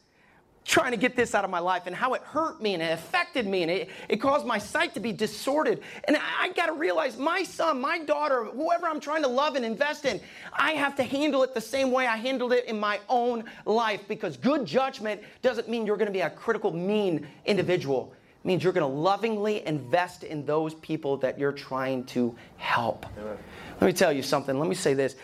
trying 0.67 0.91
to 0.91 0.97
get 0.97 1.15
this 1.15 1.33
out 1.33 1.45
of 1.45 1.49
my 1.49 1.59
life 1.59 1.83
and 1.87 1.95
how 1.95 2.13
it 2.13 2.21
hurt 2.21 2.61
me 2.61 2.73
and 2.73 2.83
it 2.83 2.91
affected 2.91 3.47
me 3.47 3.63
and 3.63 3.71
it, 3.71 3.89
it 4.09 4.17
caused 4.17 4.45
my 4.45 4.57
sight 4.57 4.93
to 4.93 4.99
be 4.99 5.13
distorted. 5.13 5.81
And 6.03 6.17
I, 6.17 6.21
I 6.41 6.51
got 6.51 6.65
to 6.65 6.73
realize 6.73 7.17
my 7.17 7.41
son, 7.41 7.79
my 7.79 7.99
daughter, 7.99 8.43
whoever 8.43 8.85
I'm 8.85 8.99
trying 8.99 9.21
to 9.23 9.29
love 9.29 9.55
and 9.55 9.63
invest 9.63 10.03
in, 10.03 10.19
I 10.51 10.73
have 10.73 10.93
to 10.97 11.03
handle 11.03 11.41
it 11.43 11.53
the 11.53 11.61
same 11.61 11.89
way 11.89 12.05
I 12.05 12.17
handled 12.17 12.51
it 12.51 12.65
in 12.65 12.77
my 12.77 12.99
own 13.07 13.45
life 13.65 14.01
because 14.09 14.35
good 14.35 14.65
judgment 14.65 15.21
doesn't 15.41 15.69
mean 15.69 15.85
you're 15.85 15.97
going 15.97 16.07
to 16.07 16.13
be 16.13 16.19
a 16.19 16.29
critical, 16.29 16.73
mean 16.73 17.25
individual. 17.45 18.13
It 18.43 18.47
means 18.47 18.61
you're 18.61 18.73
going 18.73 18.89
to 18.89 18.99
lovingly 18.99 19.65
invest 19.65 20.25
in 20.25 20.45
those 20.45 20.73
people 20.73 21.15
that 21.17 21.39
you're 21.39 21.53
trying 21.53 22.03
to 22.07 22.35
help. 22.57 23.05
Amen. 23.17 23.37
Let 23.79 23.87
me 23.87 23.93
tell 23.93 24.11
you 24.11 24.21
something. 24.21 24.59
Let 24.59 24.67
me 24.67 24.75
say 24.75 24.93
this. 24.93 25.15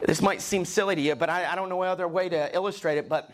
This 0.00 0.20
might 0.20 0.42
seem 0.42 0.64
silly 0.66 0.94
to 0.94 1.00
you, 1.00 1.14
but 1.14 1.30
I, 1.30 1.50
I 1.50 1.56
don't 1.56 1.70
know 1.70 1.82
other 1.82 2.06
way 2.06 2.28
to 2.28 2.54
illustrate 2.54 2.98
it. 2.98 3.08
But 3.08 3.30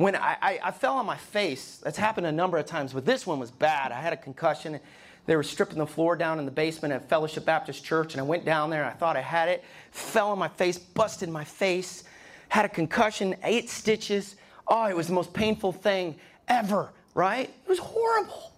when 0.00 0.16
I, 0.16 0.36
I, 0.40 0.60
I, 0.64 0.70
fell 0.70 0.96
on 0.96 1.04
my 1.04 1.18
face, 1.18 1.78
that's 1.84 1.98
happened 1.98 2.26
a 2.26 2.32
number 2.32 2.56
of 2.56 2.64
times, 2.64 2.94
but 2.94 3.04
this 3.04 3.26
one 3.26 3.38
was 3.38 3.50
bad. 3.50 3.92
I 3.92 4.00
had 4.00 4.14
a 4.14 4.16
concussion. 4.16 4.80
They 5.26 5.36
were 5.36 5.42
stripping 5.42 5.76
the 5.76 5.86
floor 5.86 6.16
down 6.16 6.38
in 6.38 6.46
the 6.46 6.50
basement 6.50 6.94
at 6.94 7.06
Fellowship 7.10 7.44
Baptist 7.44 7.84
Church, 7.84 8.14
and 8.14 8.20
I 8.22 8.24
went 8.24 8.46
down 8.46 8.70
there. 8.70 8.80
and 8.80 8.90
I 8.90 8.94
thought 8.94 9.18
I 9.18 9.20
had 9.20 9.50
it, 9.50 9.62
fell 9.90 10.30
on 10.30 10.38
my 10.38 10.48
face, 10.48 10.78
busted 10.78 11.28
my 11.28 11.44
face, 11.44 12.04
had 12.48 12.64
a 12.64 12.68
concussion, 12.70 13.36
eight 13.44 13.68
stitches. 13.68 14.36
Oh, 14.66 14.86
it 14.86 14.96
was 14.96 15.06
the 15.06 15.12
most 15.12 15.34
painful 15.34 15.72
thing 15.72 16.16
ever, 16.48 16.88
right? 17.12 17.50
It 17.50 17.68
was 17.68 17.78
horrible. 17.78 18.52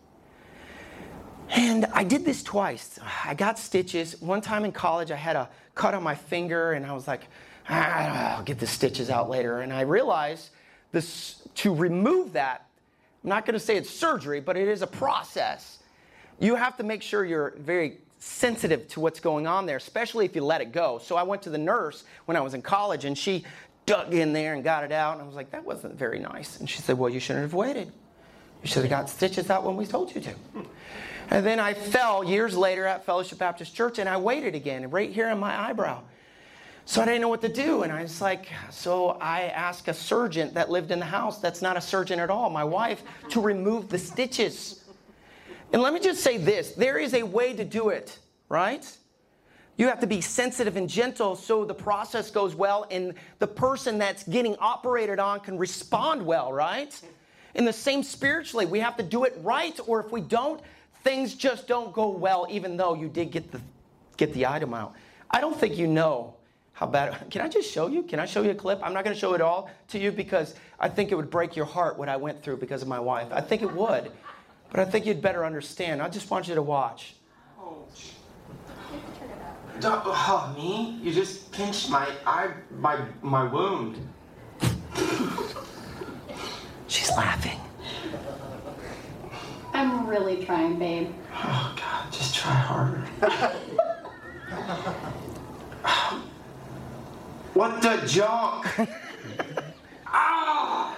And 1.50 1.86
I 1.86 2.04
did 2.04 2.24
this 2.24 2.44
twice. 2.44 3.00
I 3.24 3.34
got 3.34 3.58
stitches. 3.58 4.22
One 4.22 4.42
time 4.42 4.64
in 4.64 4.70
college, 4.70 5.10
I 5.10 5.16
had 5.16 5.34
a 5.34 5.50
cut 5.74 5.92
on 5.92 6.04
my 6.04 6.14
finger, 6.14 6.74
and 6.74 6.86
I 6.86 6.92
was 6.92 7.08
like, 7.08 7.22
ah, 7.68 8.36
I'll 8.36 8.44
get 8.44 8.60
the 8.60 8.66
stitches 8.68 9.10
out 9.10 9.28
later. 9.28 9.58
And 9.58 9.72
I 9.72 9.80
realized 9.80 10.50
this, 10.92 11.42
to 11.56 11.74
remove 11.74 12.34
that, 12.34 12.66
I'm 13.24 13.30
not 13.30 13.46
going 13.46 13.54
to 13.54 13.60
say 13.60 13.76
it's 13.76 13.90
surgery, 13.90 14.40
but 14.40 14.56
it 14.56 14.68
is 14.68 14.82
a 14.82 14.86
process. 14.86 15.78
You 16.40 16.54
have 16.54 16.76
to 16.76 16.82
make 16.82 17.02
sure 17.02 17.24
you're 17.24 17.54
very 17.58 17.98
sensitive 18.18 18.88
to 18.88 19.00
what's 19.00 19.20
going 19.20 19.46
on 19.46 19.66
there, 19.66 19.76
especially 19.76 20.24
if 20.24 20.36
you 20.36 20.44
let 20.44 20.60
it 20.60 20.72
go. 20.72 20.98
So 20.98 21.16
I 21.16 21.22
went 21.22 21.42
to 21.42 21.50
the 21.50 21.58
nurse 21.58 22.04
when 22.26 22.36
I 22.36 22.40
was 22.40 22.54
in 22.54 22.62
college 22.62 23.04
and 23.04 23.16
she 23.16 23.44
dug 23.86 24.14
in 24.14 24.32
there 24.32 24.54
and 24.54 24.62
got 24.62 24.84
it 24.84 24.92
out. 24.92 25.14
And 25.14 25.22
I 25.22 25.26
was 25.26 25.34
like, 25.34 25.50
that 25.50 25.64
wasn't 25.64 25.96
very 25.96 26.18
nice. 26.18 26.60
And 26.60 26.70
she 26.70 26.80
said, 26.80 26.98
well, 26.98 27.10
you 27.10 27.20
shouldn't 27.20 27.42
have 27.42 27.54
waited. 27.54 27.90
You 28.62 28.68
should 28.68 28.82
have 28.82 28.90
got 28.90 29.10
stitches 29.10 29.50
out 29.50 29.64
when 29.64 29.76
we 29.76 29.86
told 29.86 30.14
you 30.14 30.20
to. 30.20 30.34
And 31.30 31.44
then 31.44 31.58
I 31.58 31.74
fell 31.74 32.22
years 32.22 32.56
later 32.56 32.86
at 32.86 33.04
Fellowship 33.04 33.38
Baptist 33.38 33.74
Church 33.74 33.98
and 33.98 34.08
I 34.08 34.16
waited 34.18 34.54
again, 34.54 34.90
right 34.90 35.10
here 35.10 35.28
in 35.30 35.38
my 35.38 35.68
eyebrow. 35.68 36.02
So 36.84 37.00
I 37.00 37.04
didn't 37.04 37.20
know 37.20 37.28
what 37.28 37.40
to 37.42 37.48
do. 37.48 37.82
And 37.82 37.92
I 37.92 38.02
was 38.02 38.20
like, 38.20 38.48
so 38.70 39.10
I 39.20 39.42
asked 39.44 39.88
a 39.88 39.94
surgeon 39.94 40.52
that 40.54 40.70
lived 40.70 40.90
in 40.90 40.98
the 40.98 41.04
house, 41.04 41.38
that's 41.38 41.62
not 41.62 41.76
a 41.76 41.80
surgeon 41.80 42.18
at 42.18 42.30
all, 42.30 42.50
my 42.50 42.64
wife, 42.64 43.02
to 43.30 43.40
remove 43.40 43.88
the 43.88 43.98
stitches. 43.98 44.84
And 45.72 45.80
let 45.80 45.94
me 45.94 46.00
just 46.00 46.22
say 46.22 46.36
this 46.36 46.72
there 46.72 46.98
is 46.98 47.14
a 47.14 47.22
way 47.22 47.54
to 47.54 47.64
do 47.64 47.88
it, 47.88 48.18
right? 48.48 48.86
You 49.78 49.88
have 49.88 50.00
to 50.00 50.06
be 50.06 50.20
sensitive 50.20 50.76
and 50.76 50.88
gentle 50.88 51.34
so 51.34 51.64
the 51.64 51.74
process 51.74 52.30
goes 52.30 52.54
well 52.54 52.86
and 52.90 53.14
the 53.38 53.46
person 53.46 53.98
that's 53.98 54.22
getting 54.24 54.54
operated 54.58 55.18
on 55.18 55.40
can 55.40 55.56
respond 55.56 56.24
well, 56.24 56.52
right? 56.52 57.00
In 57.54 57.64
the 57.64 57.72
same 57.72 58.02
spiritually, 58.02 58.66
we 58.66 58.80
have 58.80 58.96
to 58.96 59.02
do 59.02 59.24
it 59.24 59.34
right, 59.40 59.78
or 59.86 60.00
if 60.00 60.12
we 60.12 60.20
don't, 60.20 60.60
things 61.02 61.34
just 61.34 61.66
don't 61.66 61.92
go 61.92 62.08
well, 62.08 62.46
even 62.50 62.76
though 62.76 62.94
you 62.94 63.08
did 63.08 63.30
get 63.30 63.50
the, 63.50 63.60
get 64.16 64.32
the 64.34 64.46
item 64.46 64.74
out. 64.74 64.94
I 65.30 65.40
don't 65.40 65.58
think 65.58 65.78
you 65.78 65.86
know 65.86 66.34
how 66.72 66.86
bad. 66.86 67.16
Can 67.30 67.42
I 67.42 67.48
just 67.48 67.70
show 67.70 67.86
you? 67.86 68.02
Can 68.02 68.18
I 68.18 68.26
show 68.26 68.42
you 68.42 68.50
a 68.50 68.54
clip? 68.54 68.80
I'm 68.82 68.92
not 68.92 69.04
going 69.04 69.14
to 69.14 69.20
show 69.20 69.34
it 69.34 69.40
all 69.40 69.70
to 69.88 69.98
you 69.98 70.12
because 70.12 70.54
I 70.80 70.88
think 70.88 71.12
it 71.12 71.14
would 71.14 71.30
break 71.30 71.56
your 71.56 71.66
heart 71.66 71.98
what 71.98 72.08
I 72.08 72.16
went 72.16 72.42
through 72.42 72.58
because 72.58 72.82
of 72.82 72.88
my 72.88 73.00
wife. 73.00 73.28
I 73.30 73.40
think 73.40 73.62
it 73.62 73.72
would. 73.72 74.10
But 74.70 74.80
I 74.80 74.84
think 74.84 75.04
you'd 75.04 75.20
better 75.20 75.44
understand. 75.44 76.00
I 76.00 76.08
just 76.08 76.30
want 76.30 76.48
you 76.48 76.54
to 76.54 76.62
watch. 76.62 77.14
Don't, 79.80 80.02
oh, 80.04 80.54
me? 80.56 80.98
You 81.02 81.12
just 81.12 81.50
pinched 81.50 81.90
my 81.90 82.08
eye, 82.24 82.52
my 82.78 83.04
my 83.20 83.42
wound. 83.42 83.98
She's 86.86 87.10
laughing. 87.10 87.58
I'm 89.72 90.06
really 90.06 90.44
trying, 90.44 90.78
babe. 90.78 91.08
Oh 91.34 91.74
God, 91.76 92.12
just 92.12 92.34
try 92.34 92.52
harder. 92.52 93.02
What 97.54 97.82
the 97.82 98.02
junk? 98.06 98.66
ah! 100.06 100.96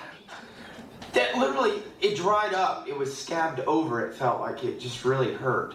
That 1.13 1.37
literally, 1.37 1.83
it 2.01 2.17
dried 2.17 2.55
up. 2.55 2.87
It 2.89 2.97
was 2.97 3.17
scabbed 3.17 3.61
over. 3.61 4.07
It 4.07 4.15
felt 4.15 4.41
like 4.41 4.63
it 4.63 4.79
just 4.79 5.05
really 5.05 5.35
hurt. 5.35 5.75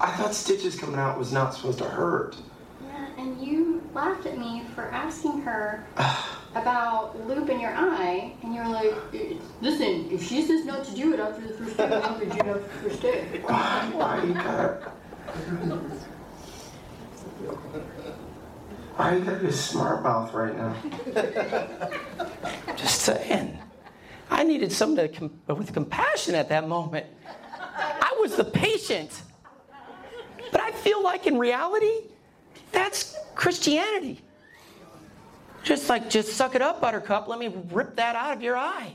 I 0.00 0.12
thought 0.12 0.32
stitches 0.32 0.78
coming 0.78 0.98
out 0.98 1.18
was 1.18 1.32
not 1.32 1.54
supposed 1.54 1.78
to 1.78 1.84
hurt. 1.84 2.36
Yeah, 2.84 3.08
and 3.18 3.40
you 3.44 3.82
laughed 3.94 4.26
at 4.26 4.38
me 4.38 4.62
for 4.76 4.84
asking 4.84 5.40
her 5.40 5.84
about 6.54 7.26
loop 7.26 7.50
in 7.50 7.58
your 7.58 7.74
eye, 7.74 8.32
and 8.44 8.54
you 8.54 8.60
were 8.60 8.68
like, 8.68 8.94
"Listen, 9.60 10.08
if 10.10 10.22
she 10.22 10.42
says 10.42 10.64
not 10.64 10.84
to 10.84 10.94
do 10.94 11.14
it 11.14 11.20
after 11.20 11.48
the 11.48 11.54
first 11.54 11.76
day, 11.76 11.88
how 11.88 12.14
could 12.14 12.32
you 12.32 12.42
have 12.44 12.62
the 12.62 12.88
first 12.88 13.02
day?" 13.02 13.40
Why, 13.42 13.90
why 13.92 14.22
you 14.24 14.34
gotta 18.96 19.38
be 19.38 19.48
a 19.48 19.52
smart 19.52 20.02
mouth 20.02 20.32
right 20.32 20.56
now? 20.56 20.74
Just 22.76 23.02
saying. 23.02 23.58
I 24.30 24.42
needed 24.42 24.72
com- 25.14 25.40
with 25.48 25.72
compassion 25.72 26.34
at 26.34 26.48
that 26.48 26.66
moment. 26.66 27.06
I 27.76 28.16
was 28.20 28.36
the 28.36 28.44
patient. 28.44 29.22
But 30.50 30.60
I 30.60 30.72
feel 30.72 31.02
like 31.02 31.26
in 31.26 31.38
reality, 31.38 32.08
that's 32.72 33.16
Christianity. 33.34 34.20
Just 35.62 35.88
like, 35.88 36.08
just 36.08 36.34
suck 36.34 36.54
it 36.54 36.62
up, 36.62 36.80
Buttercup. 36.80 37.26
Let 37.26 37.38
me 37.38 37.52
rip 37.72 37.96
that 37.96 38.14
out 38.14 38.36
of 38.36 38.42
your 38.42 38.56
eye. 38.56 38.94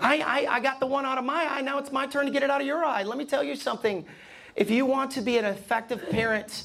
I, 0.00 0.20
I, 0.20 0.54
I 0.56 0.60
got 0.60 0.78
the 0.78 0.86
one 0.86 1.04
out 1.04 1.18
of 1.18 1.24
my 1.24 1.46
eye. 1.50 1.60
Now 1.62 1.78
it's 1.78 1.90
my 1.90 2.06
turn 2.06 2.26
to 2.26 2.30
get 2.30 2.42
it 2.42 2.50
out 2.50 2.60
of 2.60 2.66
your 2.66 2.84
eye. 2.84 3.02
Let 3.02 3.18
me 3.18 3.24
tell 3.24 3.42
you 3.42 3.56
something. 3.56 4.06
If 4.54 4.70
you 4.70 4.86
want 4.86 5.10
to 5.12 5.20
be 5.20 5.36
an 5.36 5.44
effective 5.44 6.08
parent, 6.10 6.64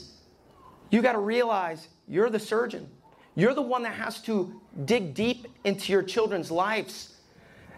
you 0.91 1.01
got 1.01 1.13
to 1.13 1.19
realize 1.19 1.88
you're 2.08 2.30
the 2.30 2.39
surgeon. 2.39 2.89
You're 3.36 3.54
the 3.54 3.62
one 3.62 3.84
that 3.84 3.94
has 3.94 4.22
to 4.24 4.62
dig 4.86 5.13
deep 5.13 5.48
into 5.63 5.92
your 5.92 6.04
children's 6.04 6.52
lives. 6.52 7.16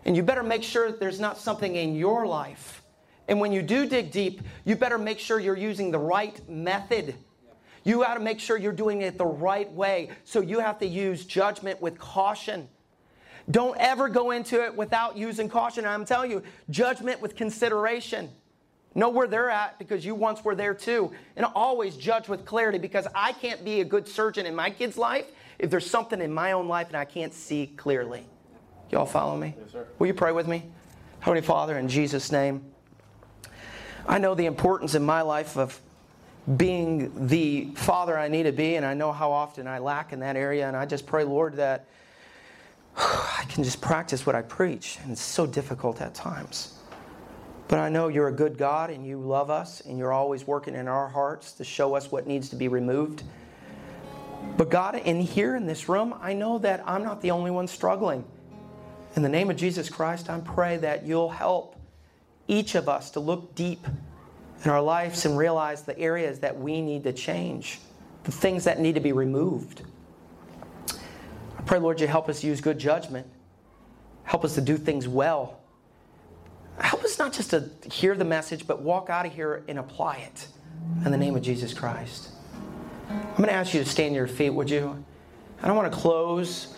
And 0.05 0.15
you 0.15 0.23
better 0.23 0.43
make 0.43 0.63
sure 0.63 0.91
that 0.91 0.99
there's 0.99 1.19
not 1.19 1.37
something 1.37 1.75
in 1.75 1.95
your 1.95 2.27
life. 2.27 2.83
And 3.27 3.39
when 3.39 3.51
you 3.51 3.61
do 3.61 3.87
dig 3.87 4.11
deep, 4.11 4.41
you 4.65 4.75
better 4.75 4.97
make 4.97 5.19
sure 5.19 5.39
you're 5.39 5.57
using 5.57 5.91
the 5.91 5.99
right 5.99 6.47
method. 6.49 7.15
You 7.83 8.01
got 8.01 8.15
to 8.15 8.19
make 8.19 8.39
sure 8.39 8.57
you're 8.57 8.71
doing 8.71 9.01
it 9.01 9.17
the 9.17 9.25
right 9.25 9.71
way. 9.71 10.09
So 10.23 10.41
you 10.41 10.59
have 10.59 10.79
to 10.79 10.85
use 10.85 11.25
judgment 11.25 11.81
with 11.81 11.97
caution. 11.97 12.67
Don't 13.49 13.77
ever 13.79 14.09
go 14.09 14.31
into 14.31 14.63
it 14.63 14.75
without 14.75 15.17
using 15.17 15.49
caution. 15.49 15.85
I'm 15.85 16.05
telling 16.05 16.31
you, 16.31 16.43
judgment 16.69 17.21
with 17.21 17.35
consideration. 17.35 18.29
Know 18.97 19.09
where 19.09 19.27
they're 19.27 19.49
at 19.49 19.77
because 19.77 20.05
you 20.05 20.15
once 20.15 20.43
were 20.43 20.55
there 20.55 20.73
too. 20.73 21.11
And 21.35 21.45
always 21.53 21.97
judge 21.97 22.29
with 22.29 22.45
clarity 22.45 22.77
because 22.77 23.07
I 23.13 23.33
can't 23.33 23.63
be 23.65 23.81
a 23.81 23.85
good 23.85 24.07
surgeon 24.07 24.45
in 24.45 24.55
my 24.55 24.69
kid's 24.69 24.97
life 24.97 25.25
if 25.59 25.69
there's 25.69 25.89
something 25.89 26.21
in 26.21 26.33
my 26.33 26.53
own 26.53 26.69
life 26.69 26.87
and 26.87 26.95
I 26.95 27.05
can't 27.05 27.33
see 27.33 27.67
clearly. 27.67 28.25
Y'all 28.91 29.05
follow 29.05 29.35
me? 29.35 29.53
Yes, 29.59 29.71
sir. 29.73 29.85
Will 29.99 30.07
you 30.07 30.13
pray 30.13 30.31
with 30.31 30.47
me? 30.47 30.63
Heavenly 31.19 31.41
Father, 31.41 31.77
in 31.77 31.89
Jesus' 31.89 32.31
name, 32.31 32.63
I 34.07 34.17
know 34.17 34.33
the 34.33 34.45
importance 34.45 34.95
in 34.95 35.03
my 35.03 35.21
life 35.23 35.57
of 35.57 35.79
being 36.57 37.27
the 37.27 37.71
father 37.75 38.17
I 38.17 38.27
need 38.27 38.43
to 38.43 38.51
be, 38.51 38.75
and 38.75 38.85
I 38.85 38.93
know 38.93 39.11
how 39.11 39.31
often 39.31 39.67
I 39.67 39.79
lack 39.79 40.13
in 40.13 40.19
that 40.19 40.35
area. 40.35 40.67
And 40.67 40.77
I 40.77 40.85
just 40.85 41.07
pray, 41.07 41.23
Lord, 41.23 41.55
that 41.55 41.87
I 42.95 43.45
can 43.49 43.63
just 43.63 43.81
practice 43.81 44.25
what 44.25 44.35
I 44.35 44.43
preach. 44.43 44.99
And 45.01 45.11
it's 45.11 45.21
so 45.21 45.45
difficult 45.47 46.01
at 46.01 46.13
times. 46.13 46.74
But 47.67 47.79
I 47.79 47.89
know 47.89 48.09
you're 48.09 48.27
a 48.27 48.33
good 48.33 48.57
God 48.57 48.89
and 48.89 49.05
you 49.05 49.19
love 49.19 49.49
us, 49.49 49.81
and 49.81 49.97
you're 49.97 50.13
always 50.13 50.45
working 50.45 50.75
in 50.75 50.87
our 50.87 51.07
hearts 51.07 51.53
to 51.53 51.63
show 51.63 51.95
us 51.95 52.11
what 52.11 52.27
needs 52.27 52.49
to 52.49 52.55
be 52.55 52.67
removed. 52.67 53.23
But 54.57 54.69
God, 54.69 54.95
in 54.95 55.19
here 55.19 55.55
in 55.55 55.65
this 55.65 55.89
room, 55.89 56.13
I 56.21 56.33
know 56.33 56.59
that 56.59 56.83
I'm 56.85 57.03
not 57.03 57.21
the 57.21 57.31
only 57.31 57.51
one 57.51 57.67
struggling. 57.67 58.23
In 59.15 59.23
the 59.23 59.29
name 59.29 59.49
of 59.49 59.57
Jesus 59.57 59.89
Christ, 59.89 60.29
I 60.29 60.39
pray 60.41 60.77
that 60.77 61.05
you'll 61.05 61.29
help 61.29 61.75
each 62.47 62.75
of 62.75 62.87
us 62.87 63.11
to 63.11 63.19
look 63.19 63.55
deep 63.55 63.85
in 64.63 64.69
our 64.69 64.81
lives 64.81 65.25
and 65.25 65.37
realize 65.37 65.81
the 65.83 65.97
areas 65.97 66.39
that 66.39 66.59
we 66.59 66.81
need 66.81 67.03
to 67.03 67.13
change, 67.13 67.79
the 68.23 68.31
things 68.31 68.65
that 68.65 68.79
need 68.79 68.95
to 68.95 69.01
be 69.01 69.11
removed. 69.11 69.81
I 71.57 71.61
pray, 71.65 71.79
Lord, 71.79 71.99
you 71.99 72.07
help 72.07 72.29
us 72.29 72.43
use 72.43 72.61
good 72.61 72.77
judgment, 72.77 73.27
help 74.23 74.45
us 74.45 74.55
to 74.55 74.61
do 74.61 74.77
things 74.77 75.07
well. 75.07 75.59
Help 76.79 77.03
us 77.03 77.17
not 77.17 77.33
just 77.33 77.51
to 77.51 77.69
hear 77.89 78.15
the 78.15 78.25
message, 78.25 78.67
but 78.67 78.81
walk 78.81 79.09
out 79.09 79.25
of 79.25 79.33
here 79.33 79.63
and 79.67 79.79
apply 79.79 80.17
it 80.17 80.47
in 81.05 81.11
the 81.11 81.17
name 81.17 81.35
of 81.35 81.41
Jesus 81.41 81.73
Christ. 81.73 82.29
I'm 83.09 83.37
going 83.37 83.49
to 83.49 83.53
ask 83.53 83.73
you 83.73 83.83
to 83.83 83.89
stand 83.89 84.11
to 84.11 84.15
your 84.15 84.27
feet, 84.27 84.49
would 84.49 84.69
you? 84.69 85.03
I 85.61 85.71
want 85.71 85.91
to 85.91 85.97
close 85.97 86.75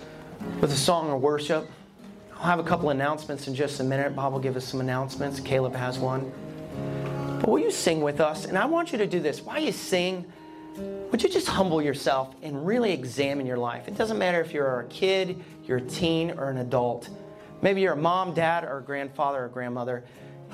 with 0.62 0.72
a 0.72 0.78
song 0.78 1.10
of 1.12 1.22
worship. 1.22 1.68
I'll 2.36 2.46
have 2.46 2.60
a 2.60 2.64
couple 2.64 2.90
announcements 2.92 3.48
in 3.48 3.56
just 3.56 3.80
a 3.80 3.84
minute. 3.84 4.16
Bob 4.16 4.34
will 4.34 4.40
give 4.40 4.56
us 4.56 4.66
some 4.66 4.80
announcements. 4.80 5.40
Caleb 5.40 5.76
has 5.76 5.98
one. 5.98 6.32
But 7.42 7.50
will 7.50 7.60
you 7.60 7.72
sing 7.72 8.02
with 8.02 8.22
us? 8.22 8.46
And 8.46 8.58
I 8.58 8.66
want 8.66 8.92
you 8.92 8.98
to 9.00 9.08
do 9.08 9.20
this. 9.20 9.42
While 9.42 9.60
you 9.60 9.72
sing, 9.72 10.26
would 11.12 11.24
you 11.24 11.30
just 11.30 11.48
humble 11.48 11.82
yourself 11.82 12.36
and 12.44 12.66
really 12.66 12.92
examine 12.92 13.46
your 13.46 13.58
life? 13.58 13.88
It 13.88 13.98
doesn't 13.98 14.18
matter 14.18 14.42
if 14.42 14.54
you're 14.54 14.82
a 14.82 14.86
kid, 14.86 15.44
you're 15.66 15.80
a 15.80 15.82
teen, 15.82 16.32
or 16.32 16.50
an 16.50 16.58
adult. 16.58 17.10
Maybe 17.62 17.82
you're 17.82 17.93
a 17.93 17.98
mom, 17.98 18.34
dad, 18.34 18.63
or 18.63 18.78
a 18.78 18.84
grandfather 18.84 19.46
or 19.46 19.48
grandmother. 19.48 20.04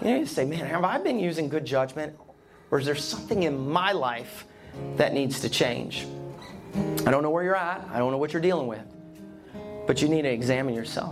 You 0.04 0.16
need 0.16 0.28
to 0.28 0.34
say, 0.34 0.46
man, 0.46 0.66
have 0.66 0.84
I 0.84 0.98
been 0.98 1.20
using 1.20 1.50
good 1.50 1.66
judgment? 1.66 2.18
Or 2.72 2.80
is 2.80 2.86
there 2.86 2.96
something 2.96 3.44
in 3.44 3.70
my 3.70 3.92
life 3.92 4.48
that 4.96 5.14
needs 5.14 5.42
to 5.42 5.50
change? 5.50 6.08
I 7.06 7.12
don't 7.12 7.22
know 7.22 7.30
where 7.30 7.44
you're 7.44 7.56
at. 7.56 7.88
I 7.92 8.00
don't 8.00 8.12
know 8.12 8.18
what 8.18 8.34
you're 8.34 8.42
dealing 8.42 8.68
with. 8.68 8.82
But 9.86 10.02
you 10.02 10.08
need 10.08 10.24
to 10.24 10.32
examine 10.32 10.74
yourself. 10.74 11.12